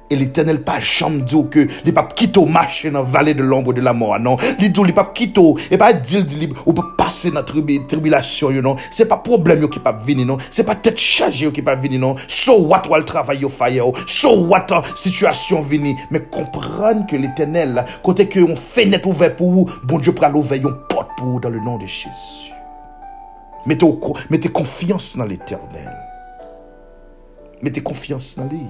Et 0.08 0.16
l'éternel 0.16 0.62
pas 0.62 0.78
jamais 0.78 1.22
dit 1.22 1.48
que 1.50 1.66
les 1.84 1.92
papes 1.92 2.14
quittent 2.14 2.36
marcher 2.36 2.90
dans 2.90 3.00
la 3.00 3.04
vallée 3.04 3.34
de 3.34 3.42
l'ombre 3.42 3.72
de 3.72 3.80
la 3.80 3.92
mort. 3.92 4.18
Non, 4.20 4.36
il 4.60 4.70
dit 4.70 4.84
les 4.84 4.92
papes 4.92 5.14
quittent 5.14 5.38
et 5.70 5.76
pas 5.76 5.92
dire 5.92 6.24
dit 6.24 6.48
ou 6.64 6.72
passer 6.72 7.30
dans 7.30 7.40
la 7.40 7.42
tribulation 7.42 8.50
non. 8.50 8.76
C'est 8.92 9.06
pas 9.06 9.16
problème 9.16 9.68
qui 9.68 9.80
pas 9.80 9.92
venir 9.92 10.26
non. 10.26 10.38
C'est 10.50 10.64
pas 10.64 10.76
tête 10.76 10.98
chargée 10.98 11.50
qui 11.50 11.62
pas 11.62 11.74
venir 11.74 11.98
non. 11.98 12.16
So 12.28 12.60
what 12.60 12.82
le 12.88 13.04
travail 13.04 13.40
yo 13.40 13.48
fire. 13.48 13.86
So 14.06 14.46
what 14.46 14.66
situation 14.94 15.62
venir 15.62 15.96
mais 16.10 16.20
comprendre 16.20 17.06
que 17.06 17.16
l'éternel 17.16 17.84
côté 18.02 18.28
que 18.28 18.40
on 18.40 18.54
fenêtre 18.54 19.08
ouvert 19.08 19.34
pour 19.34 19.50
vous, 19.50 19.70
bon 19.82 19.98
Dieu 19.98 20.12
pour 20.12 20.36
ouvrir 20.36 20.68
une 20.68 20.76
porte 20.88 21.10
pour 21.16 21.26
vous 21.26 21.40
dans 21.40 21.50
le 21.50 21.58
nom 21.58 21.78
de 21.78 21.86
Jésus. 21.86 22.52
Mettez, 23.66 23.86
mettez 24.30 24.48
confiance 24.48 25.16
dans 25.16 25.24
l'éternel. 25.24 25.92
Mettez 27.62 27.82
confiance 27.82 28.36
dans 28.36 28.44
lui. 28.44 28.60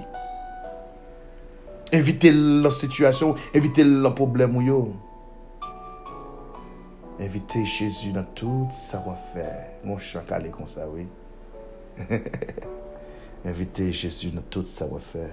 Evite 1.95 2.33
lò 2.35 2.73
situasyon, 2.75 3.37
evite 3.55 3.85
lò 3.87 4.11
problem 4.17 4.57
ou 4.59 4.65
yo. 4.67 4.81
Evite 7.23 7.63
Jésus 7.65 8.11
nan 8.13 8.27
tout 8.35 8.75
sa 8.75 8.99
wafè. 9.07 9.47
Mon 9.87 10.01
chakal 10.03 10.49
e 10.49 10.51
konsa, 10.51 10.89
oui. 10.91 11.07
Evite 13.47 13.93
Jésus 13.93 14.35
nan 14.35 14.45
tout 14.51 14.67
sa 14.67 14.91
wafè. 14.91 15.31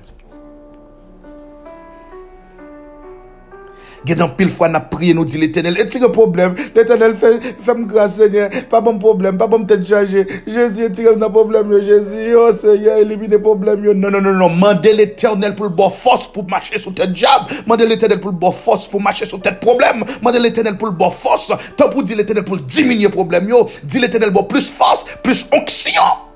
Gen 4.05 4.27
pile 4.37 4.49
fois 4.49 4.67
n'a 4.67 4.81
prié 4.81 5.13
nous 5.13 5.25
dit 5.25 5.37
l'éternel, 5.37 5.77
un 5.79 6.09
problème, 6.09 6.55
l'éternel 6.75 7.15
fait, 7.15 7.39
fait 7.41 7.75
grâce 7.87 8.15
Seigneur, 8.17 8.49
pas 8.69 8.81
bon 8.81 8.97
problème, 8.97 9.37
pas 9.37 9.47
bon 9.47 9.63
tête 9.63 9.87
chargée. 9.87 10.27
Jésus, 10.45 10.91
tire 10.91 11.11
un 11.11 11.29
problème, 11.29 11.71
Jésus, 11.81 12.35
oh 12.35 12.51
Seigneur, 12.51 12.97
élimine 12.97 13.39
problème, 13.39 13.81
non, 13.93 14.11
non, 14.11 14.21
non, 14.21 14.33
non, 14.33 14.49
mandez 14.49 14.93
l'éternel 14.93 15.55
pour 15.55 15.65
le 15.65 15.71
bon 15.71 15.89
force 15.89 16.27
pour 16.27 16.47
marcher 16.49 16.79
sur 16.79 16.93
tête 16.93 17.13
diable, 17.13 17.45
mandez 17.65 17.85
l'éternel 17.85 18.19
pour 18.19 18.31
le 18.31 18.37
bon 18.37 18.51
force 18.51 18.87
pour 18.87 19.01
marcher 19.01 19.25
sur 19.25 19.41
tête 19.41 19.59
problème, 19.59 20.03
mandez 20.21 20.39
l'éternel 20.39 20.77
pour 20.77 20.87
le 20.87 20.93
bon 20.93 21.09
force, 21.09 21.51
tant 21.77 21.89
pour 21.89 22.03
dire 22.03 22.17
l'éternel 22.17 22.43
pour 22.43 22.57
diminuer 22.57 23.09
problème, 23.09 23.47
yo, 23.47 23.69
dit 23.83 23.99
l'éternel 23.99 24.31
bon 24.31 24.43
plus 24.43 24.69
force, 24.69 25.05
plus 25.23 25.45
onction. 25.53 26.33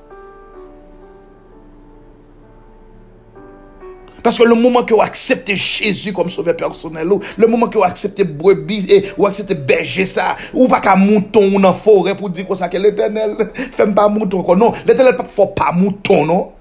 Parce 4.27 4.39
que 4.39 4.43
le 4.43 4.55
moment 4.55 4.83
que 4.83 4.93
vous 4.93 5.01
acceptez 5.01 5.55
Jésus 5.55 6.11
comme 6.11 6.29
sauveur 6.29 6.57
personnel, 6.57 7.07
le 7.37 7.47
moment 7.47 7.69
que 7.69 7.77
vous 7.77 7.85
acceptez 7.85 8.25
brebis 8.25 8.85
et 8.89 9.13
vous 9.17 9.25
acceptez 9.25 9.55
berger 9.55 10.05
ça, 10.05 10.35
ou 10.53 10.67
pas 10.67 10.81
qu'un 10.81 10.97
mouton 10.97 11.43
ou 11.43 11.57
une 11.57 11.73
forêt 11.73 12.13
pour 12.13 12.29
dire 12.29 12.45
ça 12.57 12.67
que 12.67 12.75
l'éternel 12.75 13.37
fait 13.71 13.87
pas 13.87 14.09
mouton. 14.09 14.43
Non, 14.57 14.73
l'éternel 14.85 15.15
ne 15.17 15.23
fait 15.23 15.53
pas 15.55 15.71
mouton, 15.71 16.25
non. 16.25 16.51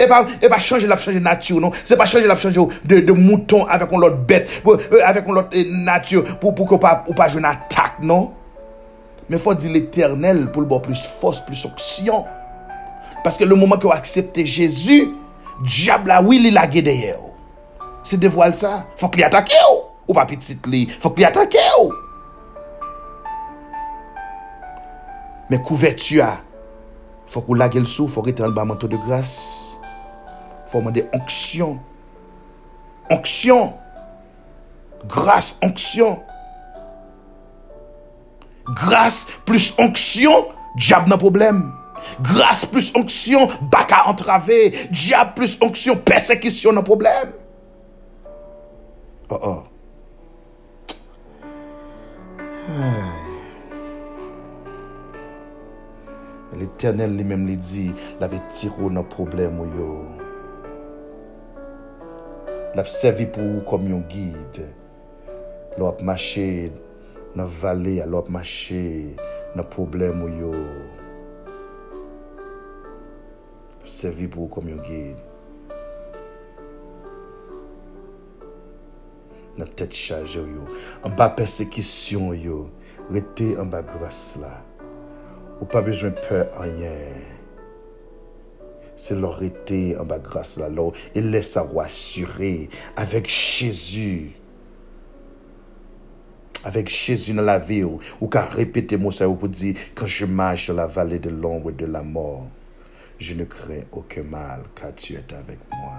Et 0.00 0.06
pas, 0.06 0.24
et 0.40 0.48
pas 0.48 0.58
changer 0.58 0.86
la 0.86 0.96
nature, 1.20 1.60
non. 1.60 1.70
C'est 1.84 1.98
pas 1.98 2.06
changer 2.06 2.26
la 2.26 2.36
changer 2.36 2.62
de, 2.82 3.00
de 3.00 3.12
mouton 3.12 3.66
avec 3.66 3.92
une 3.92 4.02
autre 4.02 4.16
bête, 4.16 4.48
euh, 4.66 4.78
avec 5.04 5.28
une 5.28 5.36
autre 5.36 5.50
euh, 5.54 5.64
nature 5.68 6.38
pour, 6.38 6.54
pour 6.54 6.66
que 6.66 6.76
pas, 6.76 7.04
ou 7.08 7.12
pas 7.12 7.28
une 7.28 7.44
attaque, 7.44 8.00
non. 8.00 8.30
Mais 9.28 9.36
faut 9.36 9.52
dire 9.52 9.70
l'éternel 9.70 10.50
pour 10.50 10.62
le 10.62 10.68
bon 10.68 10.80
plus 10.80 10.98
force, 11.20 11.44
plus 11.44 11.66
action. 11.66 12.24
Parce 13.22 13.36
que 13.36 13.44
le 13.44 13.54
moment 13.54 13.76
que 13.76 13.86
vous 13.86 13.92
acceptez 13.92 14.46
Jésus, 14.46 15.10
Diab 15.60 16.06
la 16.08 16.20
wili 16.24 16.50
lage 16.50 16.82
deye 16.84 17.12
ou. 17.18 17.32
Se 18.06 18.16
devwal 18.18 18.54
sa, 18.56 18.82
fok 19.00 19.18
li 19.18 19.26
atake 19.26 19.58
ou. 19.68 19.82
Ou 20.08 20.16
pa 20.16 20.24
pitit 20.28 20.64
li, 20.70 20.86
fok 21.02 21.20
li 21.20 21.26
atake 21.28 21.62
ou. 21.80 21.92
Men 25.52 25.60
kouvertu 25.66 26.22
a, 26.24 26.32
fok 27.28 27.50
ou 27.52 27.58
lage 27.58 27.80
l 27.80 27.86
sou, 27.86 28.08
fok 28.10 28.32
ete 28.32 28.44
an 28.44 28.54
ba 28.56 28.64
manto 28.66 28.88
de 28.90 28.98
gras. 29.04 29.36
Fok 30.72 30.88
mande 30.88 31.04
onksyon. 31.12 31.76
Onksyon. 33.12 33.74
Gras, 35.10 35.56
onksyon. 35.62 36.16
Gras 38.78 39.24
plus 39.44 39.72
onksyon, 39.82 40.50
diab 40.78 41.08
nan 41.10 41.20
probleme. 41.20 41.81
Grâce 42.20 42.64
plus 42.66 42.92
onction, 42.96 43.48
bac 43.70 43.92
à 43.92 44.08
entraver. 44.08 44.74
Diable 44.90 45.32
plus 45.34 45.58
onction, 45.60 45.96
persécution, 45.96 46.72
nos 46.72 46.82
problèmes. 46.82 47.32
Oh 49.30 49.38
oh. 49.42 49.62
Hey. 52.68 53.22
L'Eternel 56.58 57.14
li 57.16 57.24
mèm 57.24 57.46
li 57.48 57.54
di, 57.56 57.86
la 58.20 58.28
ve 58.28 58.38
tiro 58.52 58.90
nan 58.92 59.06
problem 59.08 59.60
ou 59.62 59.68
oh, 59.68 59.76
yo. 59.78 59.90
La 62.76 62.84
ap 62.84 62.90
servi 62.92 63.24
pou 63.32 63.56
ou 63.56 63.64
kom 63.68 63.86
yon 63.88 64.04
guide. 64.10 64.66
Lo 65.80 65.88
ap 65.88 66.02
mache 66.04 66.68
nan 67.38 67.48
vale, 67.62 67.96
lo 68.04 68.20
ap 68.20 68.28
mache 68.32 68.82
nan 69.56 69.64
problem 69.72 70.26
ou 70.26 70.28
oh, 70.28 70.36
yo. 70.42 70.52
Servi 73.92 74.26
pour 74.26 74.48
comme 74.50 74.68
un 74.68 74.82
guide. 74.82 75.18
Notre 79.58 79.74
tête 79.74 79.92
chargée, 79.92 80.40
en 81.02 81.10
bas 81.10 81.28
persécution, 81.28 82.32
yo, 82.32 82.70
restez 83.10 83.56
en 83.58 83.66
bas 83.66 83.82
grâce 83.82 84.38
là. 84.40 84.64
Ou 85.60 85.66
pas 85.66 85.82
besoin 85.82 86.10
de 86.10 86.14
peur 86.28 86.48
rien. 86.58 86.96
C'est 88.96 89.14
leur 89.14 89.36
rester 89.36 89.96
en 89.98 90.04
bas 90.04 90.18
grâce 90.18 90.56
là, 90.56 90.70
là. 90.70 90.90
Et 91.14 91.20
laisse 91.20 91.56
assurer 91.56 92.70
avec 92.96 93.28
Jésus. 93.28 94.32
Avec 96.64 96.88
Jésus 96.88 97.34
dans 97.34 97.42
la 97.42 97.58
vie, 97.58 97.84
ou, 97.84 97.98
ou 98.20 98.28
qu'à 98.28 98.46
répéter 98.46 98.96
mon 98.96 99.10
ça, 99.10 99.28
pour 99.28 99.48
dire, 99.48 99.76
quand 99.94 100.06
je 100.06 100.24
marche 100.24 100.68
dans 100.68 100.74
la 100.74 100.86
vallée 100.86 101.18
de 101.18 101.28
l'ombre 101.28 101.72
de 101.72 101.84
la 101.84 102.02
mort, 102.02 102.46
je 103.22 103.34
ne 103.34 103.44
crains 103.44 103.84
aucun 103.92 104.24
mal 104.24 104.62
car 104.74 104.94
tu 104.94 105.14
es 105.14 105.34
avec 105.34 105.58
moi. 105.70 105.92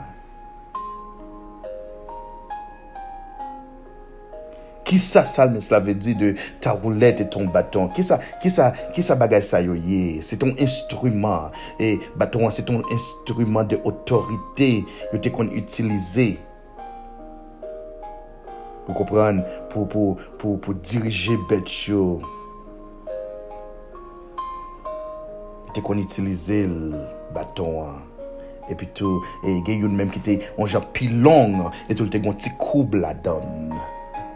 Qui 4.83 4.99
ça, 4.99 5.25
ça, 5.25 5.49
cela 5.61 5.79
veut 5.79 5.93
dire 5.93 6.17
de 6.17 6.35
ta 6.59 6.73
roulette 6.73 7.21
et 7.21 7.29
ton 7.29 7.45
bâton? 7.45 7.87
Qui 7.87 8.03
ça, 8.03 8.19
qui 8.41 8.49
ça, 8.49 8.73
qui 8.93 9.01
ça 9.01 9.15
bagaille 9.15 9.41
C'est 10.21 10.37
ton 10.37 10.53
instrument. 10.59 11.49
Et 11.79 11.99
bâton, 12.17 12.49
c'est 12.49 12.65
ton 12.65 12.81
instrument 12.91 13.63
de 13.63 13.79
autorité 13.85 14.83
que 15.11 15.29
qu'on 15.29 15.47
utilisé. 15.49 16.37
Vous 18.85 18.93
comprenez? 18.93 19.41
Pour, 19.69 19.87
pour, 19.87 20.17
pour, 20.37 20.59
pour 20.59 20.73
diriger 20.75 21.37
bête 21.49 21.69
te 25.73 25.83
kon 25.85 26.01
itilize 26.01 26.63
l 26.69 26.93
baton 27.35 27.79
an. 27.83 28.01
Epi 28.71 28.87
tou, 28.95 29.19
e 29.43 29.57
gen 29.67 29.83
yon 29.83 29.97
menm 29.97 30.13
ki 30.13 30.21
te 30.23 30.37
onjan 30.61 30.85
pilon, 30.95 31.59
e 31.89 31.97
tou 31.97 32.07
te 32.11 32.21
kon 32.23 32.37
ti 32.39 32.53
koub 32.61 32.95
la 32.95 33.11
don. 33.25 33.73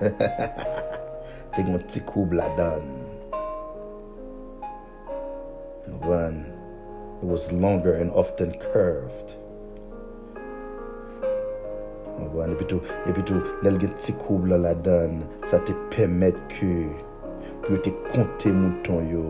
te 1.56 1.64
kon 1.64 1.80
ti 1.88 2.04
koub 2.10 2.36
la 2.36 2.50
don. 2.60 2.90
And 5.88 6.04
when 6.04 6.46
it 7.22 7.26
was 7.26 7.52
longer 7.52 7.94
and 7.96 8.12
often 8.12 8.52
curved, 8.72 9.38
Epi 12.48 12.64
e 12.64 12.68
tou, 12.70 12.82
epi 13.10 13.24
tou, 13.28 13.42
lèl 13.66 13.78
gen 13.82 13.94
ti 14.00 14.14
koub 14.22 14.48
la 14.50 14.58
la 14.62 14.74
dan, 14.86 15.20
sa 15.50 15.60
te 15.66 15.76
pemet 15.94 16.38
ke 16.54 16.70
pou 17.66 17.78
te 17.84 17.92
konte 18.14 18.54
mouton 18.54 19.10
yo. 19.12 19.24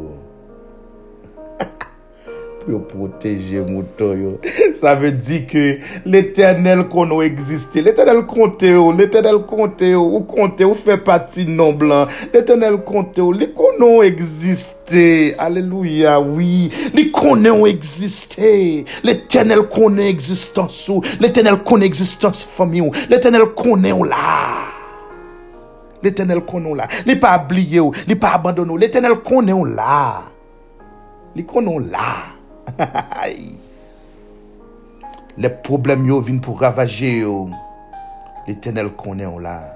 yo 2.67 2.80
proteje 2.89 3.62
mouton 3.65 4.21
yo. 4.21 4.32
Sa 4.80 4.93
ve 4.99 5.12
di 5.15 5.41
ke 5.49 5.63
l'Eternel 6.06 6.86
kon 6.91 7.10
nou 7.12 7.25
egziste. 7.25 7.82
L'Eternel 7.86 8.23
konte 8.30 8.73
yo, 8.73 8.91
l'Eternel 8.95 9.41
konte 9.49 9.91
yo, 9.93 10.03
ou 10.06 10.25
konte 10.30 10.67
yo 10.67 10.75
fe 10.77 10.99
pati 11.01 11.47
non 11.49 11.77
blan. 11.80 12.12
L'Eternel 12.34 12.80
konte 12.88 13.23
yo, 13.23 13.32
li 13.36 13.49
kon 13.58 13.80
nou 13.82 14.06
egziste. 14.06 15.36
Aleluya, 15.43 16.17
oui. 16.21 16.69
Li 16.95 17.10
kon 17.15 17.43
nou 17.47 17.67
egziste. 17.69 18.53
L'Eternel 19.08 19.67
kon 19.71 19.97
nou 19.97 20.08
egzistans 20.08 20.84
ou. 20.93 21.03
L'Eternel 21.23 21.62
kon 21.67 21.82
nou 21.84 21.89
egzistans 21.89 22.45
fami 22.58 22.84
ou. 22.86 22.95
L'Eternel 23.12 23.51
kon 23.58 23.82
nou 23.84 24.08
la. 24.08 24.73
L'Eternel 26.01 26.43
konon 26.45 26.77
la. 26.77 26.88
Li 27.08 27.17
pa 27.19 27.34
abliye 27.38 27.82
ou, 27.82 27.93
li 28.08 28.17
pa 28.19 28.36
abandono 28.38 28.75
ou. 28.75 28.82
L'Eternel 28.82 29.19
konon 29.25 29.75
la. 29.77 30.01
Li 31.36 31.45
konon 31.47 31.89
la. 31.91 32.37
Les 35.37 35.49
problèmes 35.49 36.07
yo 36.07 36.19
viennent 36.19 36.41
pour 36.41 36.59
ravager 36.59 37.25
L'éternel 38.47 38.91
connaît 38.91 39.25
là. 39.41 39.73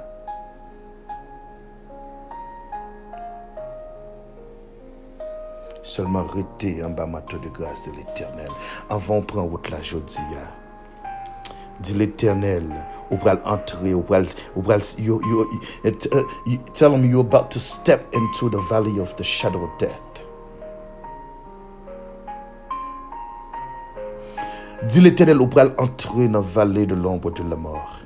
Seulement 5.83 6.23
rester 6.23 6.83
en 6.83 6.91
bas 6.91 7.05
de 7.05 7.49
grâce 7.49 7.83
de 7.85 7.91
l'éternel. 7.97 8.47
Avant 8.89 9.15
on 9.15 9.21
prend 9.21 9.43
route 9.43 9.69
la 9.69 9.81
jodia. 9.81 10.21
Dit 11.81 11.95
l'éternel, 11.95 12.63
ou 13.09 13.17
pral 13.17 13.41
entrer, 13.43 13.93
ou 13.93 14.01
pral, 14.01 14.25
ou 14.55 14.61
pral, 14.61 14.81
you, 14.97 15.19
you, 15.25 15.47
you, 15.51 15.91
uh, 15.91 16.57
tell 16.73 16.93
him 16.93 17.03
you're 17.03 17.21
about 17.25 17.49
to 17.49 17.59
step 17.59 18.05
into 18.13 18.49
the 18.49 18.61
valley 18.69 18.99
of 18.99 19.15
the 19.17 19.23
shadow 19.23 19.63
of 19.63 19.69
death. 19.79 20.10
Dit 24.89 24.99
l'éternel, 24.99 25.39
ou 25.39 25.45
pral 25.45 25.75
entrer 25.77 26.27
dans 26.27 26.39
la 26.39 26.47
vallée 26.47 26.87
de 26.87 26.95
l'ombre 26.95 27.29
de 27.29 27.43
la 27.47 27.55
mort. 27.55 27.99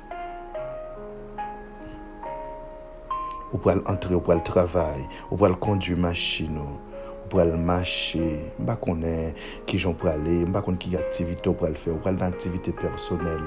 Ou 3.50 3.56
pral 3.56 3.80
entrer, 3.86 4.14
ou 4.14 4.20
pral 4.20 4.42
travailler, 4.42 5.06
ou 5.30 5.38
pral 5.38 5.56
conduire 5.56 5.96
machine, 5.96 6.58
ou 6.58 7.28
pral 7.30 7.56
marcher, 7.56 8.52
mba 8.60 8.76
konen 8.76 9.32
ki 9.64 9.80
jon 9.80 9.96
pral 9.96 10.20
aller, 10.20 10.44
mba 10.44 10.60
konen 10.60 10.76
ki 10.76 10.98
activité 11.00 11.48
ou 11.48 11.56
pral 11.56 11.74
faire, 11.80 11.96
ou 11.96 11.98
pral 11.98 12.16
dans 12.16 12.30
personnelle. 12.30 13.40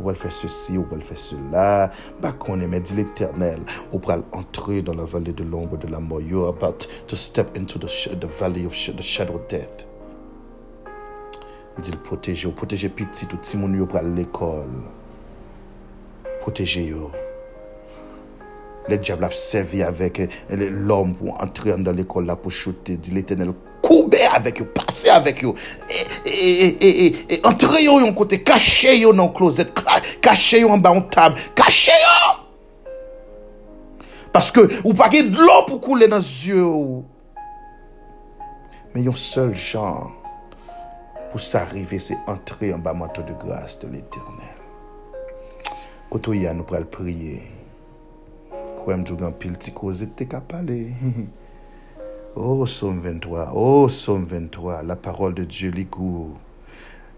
Ou 0.00 0.02
pral 0.02 0.16
faire 0.16 0.32
ceci, 0.32 0.76
ou 0.76 0.82
pral 0.82 1.00
faire 1.00 1.16
cela, 1.16 1.92
mba 2.18 2.32
konen, 2.32 2.68
mais 2.68 2.80
dit 2.80 2.96
l'éternel, 2.96 3.60
ou 3.92 4.00
pral 4.00 4.24
entrer 4.32 4.82
dans 4.82 4.94
la 4.94 5.04
vallée 5.04 5.32
de 5.32 5.44
l'ombre 5.44 5.78
de 5.78 5.86
la 5.86 6.00
mort. 6.00 6.22
You're 6.22 6.48
about 6.48 6.88
to 7.06 7.14
step 7.14 7.56
into 7.56 7.78
the, 7.78 7.86
the 8.18 8.26
valley 8.26 8.66
of 8.66 8.72
the 8.72 9.02
shadow 9.02 9.36
of 9.36 9.46
death. 9.46 9.86
Di 11.76 11.92
l 11.92 11.98
proteje 12.00 12.48
ou, 12.48 12.56
proteje 12.56 12.88
pitit 12.88 13.32
ou 13.34 13.42
ti 13.44 13.58
moun 13.60 13.76
yo 13.76 13.86
pral 13.90 14.08
l 14.14 14.22
ekol. 14.24 14.70
Proteje 16.40 16.86
yo. 16.88 17.10
Le 18.86 18.96
diable 19.02 19.26
ap 19.26 19.34
servi 19.34 19.82
avèk 19.82 20.22
eh, 20.22 20.30
l'om 20.70 21.16
pou 21.18 21.34
antre 21.42 21.74
an 21.74 21.84
dan 21.86 21.96
l'ekol 21.98 22.28
la 22.28 22.38
pou 22.38 22.54
chote. 22.54 22.96
Di 23.02 23.12
l'Etenel 23.14 23.52
koube 23.84 24.22
avèk 24.30 24.62
yo, 24.62 24.68
pase 24.74 25.10
avèk 25.12 25.42
yo. 25.44 25.54
E 26.26 27.40
antre 27.46 27.82
yo 27.84 27.98
yon 28.02 28.14
kote, 28.16 28.40
kache 28.46 28.94
yo 28.96 29.12
nan 29.16 29.32
klozet, 29.34 29.74
kache 30.24 30.62
yo 30.62 30.72
an 30.74 30.82
ba 30.82 30.94
an 30.94 31.04
tab, 31.12 31.38
kache 31.58 31.94
yo! 32.02 32.16
Paske 34.36 34.66
ou 34.82 34.92
pa 34.96 35.08
ge 35.12 35.22
d'lò 35.32 35.62
pou 35.66 35.80
koule 35.82 36.08
nan 36.12 36.22
zyo. 36.24 37.02
Men 38.92 39.08
yon 39.08 39.16
sel 39.18 39.54
jan 39.56 40.12
pour 41.36 41.42
s'arriver, 41.42 41.98
c'est 41.98 42.16
entrer 42.26 42.72
en 42.72 42.78
bas 42.78 42.94
manteau 42.94 43.20
de 43.20 43.34
grâce 43.34 43.78
de 43.80 43.88
l'éternel. 43.88 44.56
Quand 46.08 46.28
on 46.28 46.32
y 46.32 46.46
a, 46.46 46.54
nous 46.54 46.64
le 46.72 46.84
prier. 46.86 47.42
Kwa 48.80 48.96
mdou 48.96 49.18
gan 49.20 49.34
pil 49.36 49.58
ti 49.60 49.74
koze 49.76 50.06
te 50.16 50.24
ka 50.24 50.40
pale. 50.40 50.94
Oh, 52.36 52.64
Somme 52.66 53.02
23. 53.02 53.52
Oh, 53.54 53.90
Somme 53.90 54.24
23. 54.24 54.82
La 54.82 54.96
parole 54.96 55.34
de 55.34 55.44
Dieu 55.44 55.70
li 55.70 55.84
gou. 55.84 56.38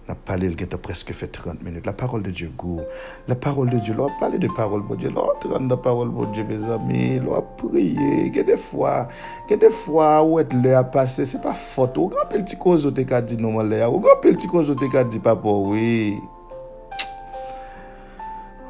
La 0.09 0.15
pale 0.15 0.45
il 0.45 0.59
geta 0.59 0.79
presque 0.79 1.13
fait 1.13 1.29
30 1.29 1.63
minutes. 1.63 1.85
La 1.85 1.93
parole 1.93 2.23
de 2.23 2.31
Dieu 2.31 2.51
gou. 2.57 2.81
La 3.29 3.35
parole 3.35 3.69
de 3.69 3.77
Dieu. 3.77 3.95
Lò 3.95 4.07
a 4.07 4.11
pale 4.19 4.39
de 4.39 4.49
parole 4.57 4.83
de 4.89 4.97
Dieu. 4.97 5.11
A 5.11 5.39
trande 5.39 5.69
de 5.69 5.75
parole 5.75 6.11
de 6.11 6.33
Dieu, 6.33 6.45
mes 6.45 6.65
amis. 6.71 7.21
Lò 7.21 7.35
a 7.37 7.43
priye. 7.43 8.33
Ge 8.33 8.43
de 8.43 8.57
fwa. 8.57 9.09
Ge 9.51 9.59
de 9.61 9.69
fwa 9.69 10.23
ou 10.25 10.41
et 10.41 10.53
le 10.55 10.75
a 10.75 10.83
pase. 10.83 11.27
Se 11.29 11.37
pa 11.37 11.53
fote. 11.53 12.01
Ou 12.01 12.09
gan 12.09 12.25
pil 12.33 12.47
ti 12.49 12.57
koze 12.57 12.91
te 12.97 13.05
ka 13.05 13.21
di 13.21 13.37
nou 13.37 13.61
le 13.61 13.83
a. 13.85 13.91
Ou 13.93 14.01
gan 14.01 14.17
pil 14.25 14.41
ti 14.41 14.49
koze 14.49 14.75
te 14.81 14.89
ka 14.89 15.05
di 15.05 15.21
papo. 15.21 15.61
Oui. 15.69 16.17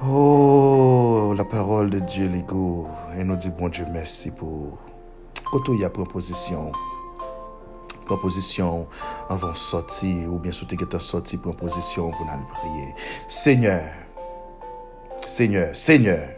Oh, 0.01 1.35
la 1.37 1.45
parole 1.45 1.91
de 1.91 1.99
Dieu, 1.99 2.29
l'ego. 2.29 2.87
Et 3.19 3.25
nous 3.25 3.35
dit, 3.35 3.51
bon 3.51 3.69
Dieu, 3.69 3.85
merci 3.93 4.31
pour. 4.31 4.79
Quand 5.51 5.73
il 5.73 5.81
y 5.81 5.85
a 5.85 5.91
proposition, 5.91 6.71
proposition 8.09 8.89
avant 9.29 9.55
sortir, 9.55 10.33
ou 10.33 10.39
bien 10.39 10.51
sous 10.51 10.65
tes 10.65 10.77
sorti, 10.99 11.37
proposition 11.37 12.11
pour 12.11 12.27
nous 12.27 12.49
prier. 12.53 12.95
Seigneur, 13.29 13.83
Seigneur, 15.25 15.77
Seigneur, 15.77 16.31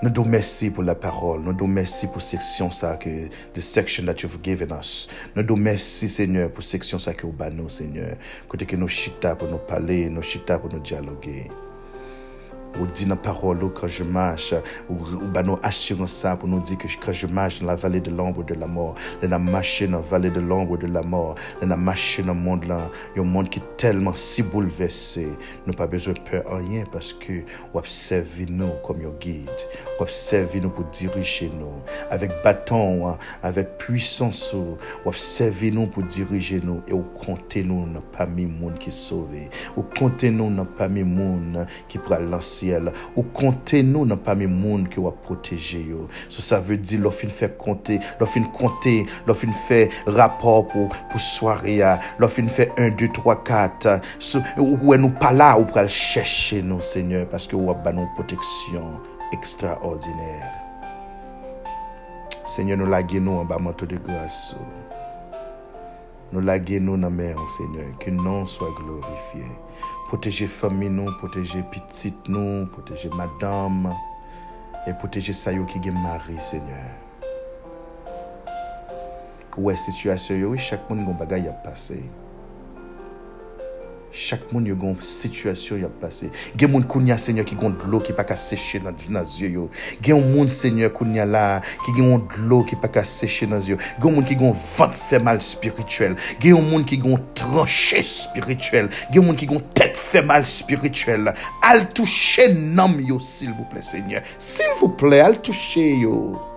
nous 0.00 0.10
nous 0.10 0.24
merci 0.24 0.70
pour 0.70 0.84
la 0.84 0.94
parole. 0.94 1.40
Nous 1.40 1.52
nous 1.52 1.66
merci 1.66 2.06
pour 2.06 2.22
section 2.22 2.70
ça 2.70 2.96
que 2.96 3.28
the 3.52 3.60
section 3.60 4.04
that 4.06 4.22
you've 4.22 4.40
given 4.42 4.70
us. 4.70 5.08
Nous 5.34 5.42
nous 5.42 5.56
merci 5.56 6.08
Seigneur 6.08 6.50
pour 6.50 6.62
section 6.62 7.00
ça 7.00 7.14
que 7.14 7.26
nous 7.26 7.68
Seigneur. 7.68 8.16
Côté 8.48 8.64
que 8.64 8.76
nous 8.76 8.88
chita 8.88 9.34
pour 9.34 9.48
nous 9.48 9.58
parler, 9.58 10.08
nous 10.08 10.22
chita 10.22 10.58
pour 10.58 10.72
nous 10.72 10.78
dialoguer. 10.78 11.50
Ou 12.80 12.86
dit 12.86 13.04
dans 13.04 13.10
la 13.10 13.16
parole, 13.16 13.58
quand 13.74 13.88
je 13.88 14.04
marche, 14.04 14.54
ou, 14.88 14.94
ou 14.94 15.42
nous 15.42 15.56
assurons 15.62 16.06
ça 16.06 16.36
pour 16.36 16.48
nous 16.48 16.60
dire 16.60 16.78
que 16.78 16.86
quand 17.04 17.12
je 17.12 17.26
marche 17.26 17.60
dans 17.60 17.66
la 17.66 17.76
vallée 17.76 18.00
de 18.00 18.10
l'ombre 18.10 18.44
de 18.44 18.54
la 18.54 18.66
mort, 18.66 18.94
dans 19.22 19.28
la 19.28 19.38
marche 19.38 19.82
dans 19.82 19.98
la 19.98 19.98
vallée 19.98 20.30
de 20.30 20.40
l'ombre 20.40 20.76
de 20.76 20.86
la 20.86 21.02
mort, 21.02 21.34
dans 21.60 21.68
la 21.68 21.76
marche 21.76 22.20
dans 22.20 22.34
le 22.34 22.38
monde 22.38 22.64
là, 22.64 22.90
y 23.16 23.18
a 23.18 23.22
un 23.22 23.24
monde 23.24 23.48
qui 23.48 23.58
est 23.58 23.76
tellement 23.76 24.14
si 24.14 24.42
bouleversé, 24.42 25.28
nous 25.66 25.72
pas 25.72 25.86
besoin 25.86 26.14
de 26.14 26.20
peur 26.20 26.44
rien 26.46 26.84
parce 26.92 27.12
que 27.12 27.32
vous 27.72 27.78
observez 27.78 28.46
nous 28.46 28.70
comme 28.86 29.00
un 29.00 29.10
guide, 29.18 29.48
vous 29.98 30.04
observez 30.04 30.60
nous 30.60 30.70
pour 30.70 30.84
diriger 30.84 31.50
nous, 31.58 31.82
avec 32.10 32.30
bâton, 32.44 33.08
hein, 33.08 33.18
avec 33.42 33.78
puissance, 33.78 34.54
vous 34.54 34.76
observez 35.04 35.70
nous 35.70 35.86
pour 35.86 36.02
diriger 36.04 36.60
nous. 36.62 36.82
Et 36.86 36.92
vous 36.92 37.02
comptez 37.02 37.62
nous 37.62 37.86
parmi 38.12 38.46
monde 38.46 38.78
qui 38.78 38.90
sauvé, 38.90 39.48
vous 39.74 39.82
comptez 39.82 40.30
nous 40.30 40.64
parmi 40.76 41.02
monde 41.02 41.66
qui 41.88 41.98
pourra 41.98 42.18
lancer 42.18 42.57
ou 43.16 43.22
compter 43.22 43.82
nous 43.82 44.06
dans 44.06 44.16
pas 44.16 44.34
mes 44.34 44.46
monde 44.46 44.88
qui 44.88 45.00
va 45.00 45.10
protéger 45.10 45.80
yo. 45.82 46.08
So, 46.28 46.42
ça 46.42 46.60
veut 46.60 46.76
dire 46.76 47.00
l'offre 47.00 47.26
fait 47.28 47.56
compter, 47.56 48.00
l'offre 48.20 48.40
compter, 48.52 49.06
l'offre 49.26 49.46
fait 49.68 49.90
rapport 50.06 50.66
pour 50.68 50.88
pour 51.10 51.20
soirée, 51.20 51.82
l'offre 52.18 52.42
fait 52.48 52.72
1 52.76 52.90
2 52.90 53.08
3 53.08 53.44
4. 53.44 54.00
So, 54.18 54.40
ou 54.58 54.94
nous 54.96 55.10
pas 55.10 55.32
là 55.32 55.58
ou 55.58 55.64
pour 55.64 55.88
chercher 55.88 56.62
nous 56.62 56.80
Seigneur 56.80 57.28
parce 57.28 57.46
que 57.46 57.56
ou 57.56 57.70
a 57.70 57.92
nous 57.92 58.08
protection 58.14 59.00
extraordinaire. 59.32 60.52
Seigneur 62.44 62.78
nous 62.78 62.86
la 62.86 63.02
nous 63.02 63.32
en 63.32 63.44
bas 63.44 63.58
manteau 63.58 63.86
de 63.86 63.96
grâce. 63.96 64.56
Nous 66.32 66.40
la 66.40 66.58
nous 66.58 66.96
dans 66.96 67.10
main 67.10 67.34
Seigneur, 67.48 67.86
que 67.98 68.10
nom 68.10 68.46
soit 68.46 68.74
glorifié. 68.78 69.44
Poteje 70.08 70.48
fami 70.48 70.88
nou, 70.88 71.12
poteje 71.20 71.60
pitit 71.68 72.28
nou, 72.32 72.64
poteje 72.72 73.10
madame, 73.12 73.92
e 74.88 74.94
poteje 74.96 75.34
sayo 75.36 75.66
ki 75.68 75.82
gen 75.84 76.00
mari, 76.00 76.38
Seigneur. 76.40 76.96
Ouè, 79.58 79.74
situasyon 79.74 80.40
yo, 80.40 80.54
wè 80.54 80.62
chak 80.62 80.86
moun 80.88 81.04
goun 81.04 81.18
bagay 81.18 81.48
ap 81.50 81.60
pase. 81.66 81.98
Chaque 84.10 84.52
monde 84.52 84.66
a 84.66 84.70
une 84.70 85.00
situation 85.00 85.76
qui 85.76 85.84
a 85.84 85.88
passé. 85.88 86.30
Il 86.54 86.62
y 86.62 86.64
a 86.64 86.68
des 86.68 87.08
gens 87.08 87.18
Seigneur 87.18 87.44
qui 87.44 87.56
ont 87.60 87.70
de 87.70 87.76
l'eau 87.86 88.00
qui 88.00 88.12
pas 88.12 88.24
sécher 88.36 88.78
dans 88.78 88.90
les 88.90 89.42
yeux. 89.42 89.68
Il 90.02 90.08
y 90.08 90.12
a 90.12 90.14
des 90.14 90.36
gens 90.36 90.48
Seigneur 90.48 90.92
qui 90.92 91.04
là 91.04 91.60
qui 91.84 92.02
ont 92.02 92.18
de 92.18 92.24
l'eau 92.46 92.64
qui 92.64 92.76
pas 92.76 93.04
sécher 93.04 93.46
dans 93.46 93.56
les 93.56 93.68
yeux. 93.68 93.76
Il 93.98 94.04
y 94.04 94.08
a 94.08 94.10
des 94.10 94.16
gens 94.16 94.22
qui 94.22 94.36
ont 94.44 94.52
vent 94.52 94.92
fait 94.94 95.18
mal 95.18 95.40
spirituel. 95.40 96.16
Il 96.42 96.48
y 96.48 96.52
a 96.52 96.56
des 96.56 96.70
gens 96.70 96.82
qui 96.84 97.00
ont 97.04 97.20
tranché 97.34 98.02
spirituel. 98.02 98.88
Il 99.10 99.16
y 99.16 99.18
a 99.18 99.20
des 99.20 99.26
gens 99.28 99.34
qui 99.34 99.48
ont 99.50 99.62
tête 99.74 99.98
fait 99.98 100.22
mal 100.22 100.44
spirituel. 100.44 101.34
Al 101.62 101.88
toucher 101.90 102.54
nom 102.54 102.96
s'il 103.20 103.52
vous 103.52 103.64
plaît 103.64 103.82
Seigneur. 103.82 104.22
S'il 104.38 104.66
vous 104.80 104.88
plaît, 104.88 105.20
al 105.20 105.40
toucher 105.40 105.96
yo. 105.96 106.47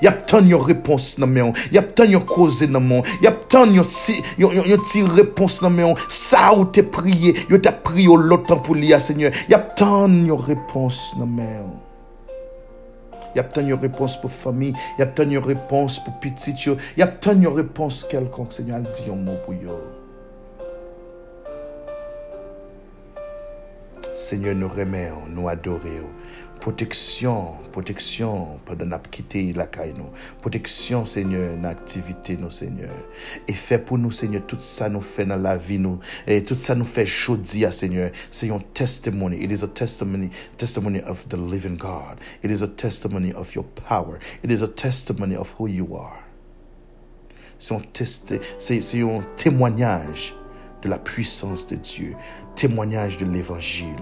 Y 0.00 0.06
a 0.06 0.12
tant 0.12 0.42
de 0.42 0.54
réponses 0.54 1.18
dans 1.18 1.26
mon, 1.26 1.52
il 1.70 1.74
y 1.74 1.78
a 1.78 1.82
tant 1.82 2.06
de 2.06 2.16
causes 2.16 2.62
dans 2.62 2.80
mon, 2.80 3.02
il 3.20 3.24
y 3.24 3.26
a 3.26 3.32
tant 3.32 3.66
de 3.66 3.82
si 3.82 4.22
y 4.38 5.02
réponse 5.02 5.60
dans 5.60 5.70
mon, 5.70 5.94
ça 6.08 6.54
où 6.56 6.64
t'es 6.64 6.82
prié, 6.82 7.34
yo 7.48 7.58
t'a 7.58 7.72
prié 7.72 8.08
au 8.08 8.16
l'autre 8.16 8.56
pour 8.56 8.74
lire 8.74 9.00
Seigneur. 9.00 9.32
Il 9.48 9.52
y 9.52 9.54
a 9.54 9.58
tant 9.58 10.08
de 10.08 10.32
réponses 10.32 11.14
dans 11.18 11.26
mon. 11.26 11.76
y 13.34 13.38
a 13.38 13.44
tant 13.44 13.62
de 13.62 13.72
réponse 13.74 14.20
pour 14.20 14.30
famille, 14.30 14.74
y 14.98 15.02
a 15.02 15.06
tant 15.06 15.24
de 15.24 15.38
réponse 15.38 16.02
pour 16.02 16.14
petit, 16.20 16.54
y 16.96 17.02
a 17.02 17.06
tant 17.06 17.34
de 17.34 17.46
réponse 17.46 18.04
quelconque, 18.04 18.52
Seigneur, 18.52 18.80
dit 18.80 19.10
un 19.10 19.16
mot 19.16 19.36
pour 19.44 19.54
yo. 19.54 19.78
Seigneur, 24.14 24.54
nous 24.54 24.68
remercions, 24.68 25.22
nous 25.30 25.48
adorons. 25.48 26.10
Protection, 26.62 27.56
protection 27.72 28.60
pendant 28.64 28.86
nous 28.86 28.96
quitter 29.10 29.52
la 29.52 29.66
caille 29.66 29.94
nous. 29.96 30.10
Protection, 30.40 31.04
Seigneur, 31.04 31.56
dans 31.56 31.62
l'activité 31.62 32.36
nous, 32.36 32.52
Seigneur. 32.52 32.94
Et 33.48 33.52
fait 33.52 33.80
pour 33.80 33.98
nous, 33.98 34.12
Seigneur, 34.12 34.46
tout 34.46 34.60
ça 34.60 34.88
nous 34.88 35.00
fait 35.00 35.24
dans 35.24 35.42
la 35.42 35.56
vie 35.56 35.80
nous. 35.80 35.98
Et 36.24 36.44
tout 36.44 36.54
ça 36.54 36.76
nous 36.76 36.84
fait 36.84 37.04
jeudi, 37.04 37.64
Seigneur. 37.72 38.12
C'est 38.30 38.48
un 38.48 38.60
testimony. 38.74 39.42
It 39.42 39.50
is 39.50 39.64
a 39.64 39.66
testimony, 39.66 40.30
testimony 40.56 41.00
of 41.00 41.26
the 41.30 41.36
living 41.36 41.76
God. 41.76 42.20
It 42.44 42.50
is 42.52 42.62
a 42.62 42.68
testimony 42.68 43.32
of 43.32 43.52
your 43.56 43.64
power. 43.88 44.20
It 44.44 44.52
is 44.52 44.62
a 44.62 44.68
testimony 44.68 45.34
of 45.34 45.52
who 45.58 45.66
you 45.66 45.96
are. 45.96 46.22
C'est 47.58 47.74
un 47.74 49.22
témoignage 49.36 50.36
de 50.80 50.88
la 50.88 50.98
puissance 51.00 51.66
de 51.66 51.74
Dieu. 51.74 52.14
Témoignage 52.54 53.16
de 53.16 53.26
l'évangile 53.26 53.96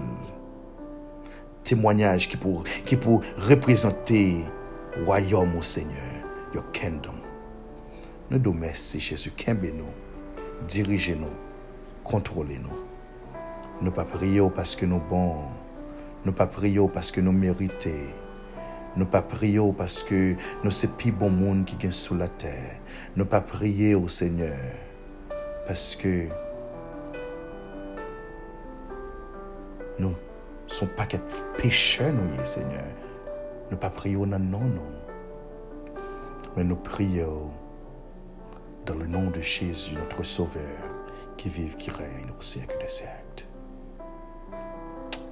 témoignage 1.63 2.29
qui 2.29 2.37
pour, 2.37 2.63
qui 2.85 2.95
pour 2.95 3.21
représenter 3.37 4.37
royaume 5.05 5.55
au 5.57 5.61
Seigneur, 5.61 5.95
your 6.53 6.63
kingdom. 6.71 7.13
Nous 8.29 8.39
nous 8.39 8.53
merci 8.53 8.99
Jésus, 8.99 9.31
nous, 9.47 9.85
dirigez-nous, 10.67 11.27
contrôlez-nous. 12.03 12.79
Nous 13.81 13.91
pas 13.91 14.05
prions 14.05 14.49
parce 14.49 14.75
que 14.75 14.85
nous 14.85 14.99
bons, 14.99 15.45
nous 16.23 16.31
pas 16.31 16.47
prions 16.47 16.87
parce 16.87 17.11
que 17.11 17.19
nous 17.19 17.31
méritons, 17.31 17.89
nous 18.95 19.05
pas 19.05 19.21
prions 19.21 19.73
parce 19.73 20.03
que 20.03 20.35
nous 20.63 20.71
sommes 20.71 20.91
plus 20.91 21.11
bon 21.11 21.29
monde 21.29 21.65
qui 21.65 21.85
est 21.85 21.91
sous 21.91 22.15
la 22.15 22.27
terre. 22.27 22.77
Nous 23.15 23.25
pas 23.25 23.41
prier 23.41 23.95
au 23.95 24.07
Seigneur 24.07 24.57
parce 25.65 25.95
que 25.95 26.27
nous 29.99 30.15
son 30.71 30.87
paquet 30.87 31.17
de 31.17 31.61
pécheurs, 31.61 32.13
nous, 32.13 32.45
Seigneur. 32.45 32.87
Nous 33.69 33.77
pas 33.77 33.89
prions 33.89 34.25
dans 34.25 34.39
non, 34.39 34.59
non. 34.59 34.91
Mais 36.55 36.63
nous 36.63 36.75
prions 36.75 37.51
dans 38.85 38.95
le 38.95 39.05
nom 39.05 39.29
de 39.29 39.41
Jésus, 39.41 39.93
notre 39.93 40.23
Sauveur, 40.23 40.61
qui 41.37 41.49
vive, 41.49 41.75
qui 41.75 41.89
règne 41.89 42.31
au 42.37 42.41
siècle 42.41 42.75
des 42.81 42.89
siècles. 42.89 43.45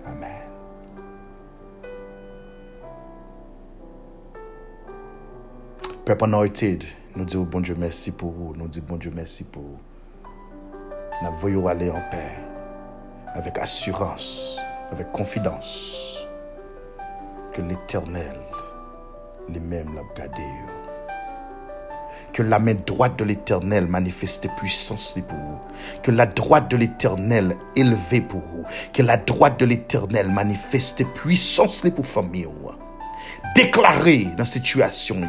Amen. 0.06 0.42
Père 6.06 6.24
anointed, 6.24 6.84
nous 7.16 7.26
disons 7.26 7.44
bon 7.44 7.60
Dieu 7.60 7.76
merci 7.78 8.12
pour 8.12 8.32
vous. 8.32 8.56
Nous 8.56 8.68
disons 8.68 8.86
bon 8.88 8.98
Dieu 8.98 9.12
merci 9.14 9.44
pour 9.44 9.64
vous. 9.64 9.80
Nous 11.24 11.34
voyons 11.34 11.68
aller 11.68 11.90
en 11.90 12.02
paix, 12.10 12.40
avec 13.36 13.58
assurance 13.58 14.60
avec 14.92 15.12
confidence 15.12 16.28
que 17.54 17.62
l'Éternel 17.62 18.38
lui-même 19.50 19.96
l'a 19.96 20.04
gardé. 20.16 20.44
Que 22.34 22.44
la 22.44 22.60
main 22.60 22.76
droite 22.86 23.18
de 23.18 23.24
l'Éternel 23.24 23.88
manifeste 23.88 24.48
puissance 24.58 25.16
pour 25.28 25.38
vous. 25.38 25.60
Que 26.04 26.12
la 26.12 26.28
droite 26.28 26.70
de 26.70 26.78
l'Éternel 26.78 27.56
élevée 27.76 28.22
pour 28.22 28.42
vous. 28.42 28.64
Que 28.94 29.02
la 29.02 29.18
droite 29.18 29.60
de 29.60 29.66
l'Éternel 29.66 30.30
manifeste 30.30 31.04
puissance 31.16 31.84
pour 31.96 32.06
famille. 32.06 32.48
Déclarez 33.56 34.26
dans 34.26 34.40
la 34.40 34.46
situation, 34.46 35.22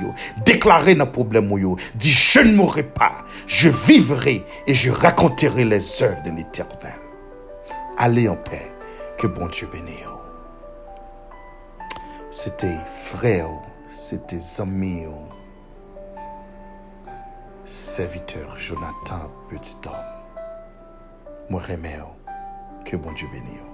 déclarez 0.44 0.94
dans 0.94 1.06
le 1.06 1.10
problème, 1.10 1.50
dit 1.94 2.10
je 2.10 2.40
ne 2.40 2.54
mourrai 2.54 2.82
pas, 2.82 3.24
je 3.46 3.68
vivrai 3.68 4.44
et 4.66 4.74
je 4.74 4.90
raconterai 4.90 5.64
les 5.64 6.02
œuvres 6.02 6.22
de 6.22 6.30
l'Éternel. 6.30 7.00
Allez 7.96 8.28
en 8.28 8.36
paix. 8.36 8.70
Que 9.20 9.26
bon 9.26 9.48
Dieu 9.48 9.68
bénisse. 9.70 10.06
C'était 12.30 12.78
frère, 12.86 13.50
c'était 13.86 14.38
ami, 14.58 15.04
serviteur 17.66 18.58
Jonathan, 18.58 19.30
petit 19.50 19.76
homme. 19.84 20.42
Moi, 21.50 21.60
remets, 21.60 22.00
que 22.86 22.96
bon 22.96 23.12
Dieu 23.12 23.28
bénisse. 23.30 23.69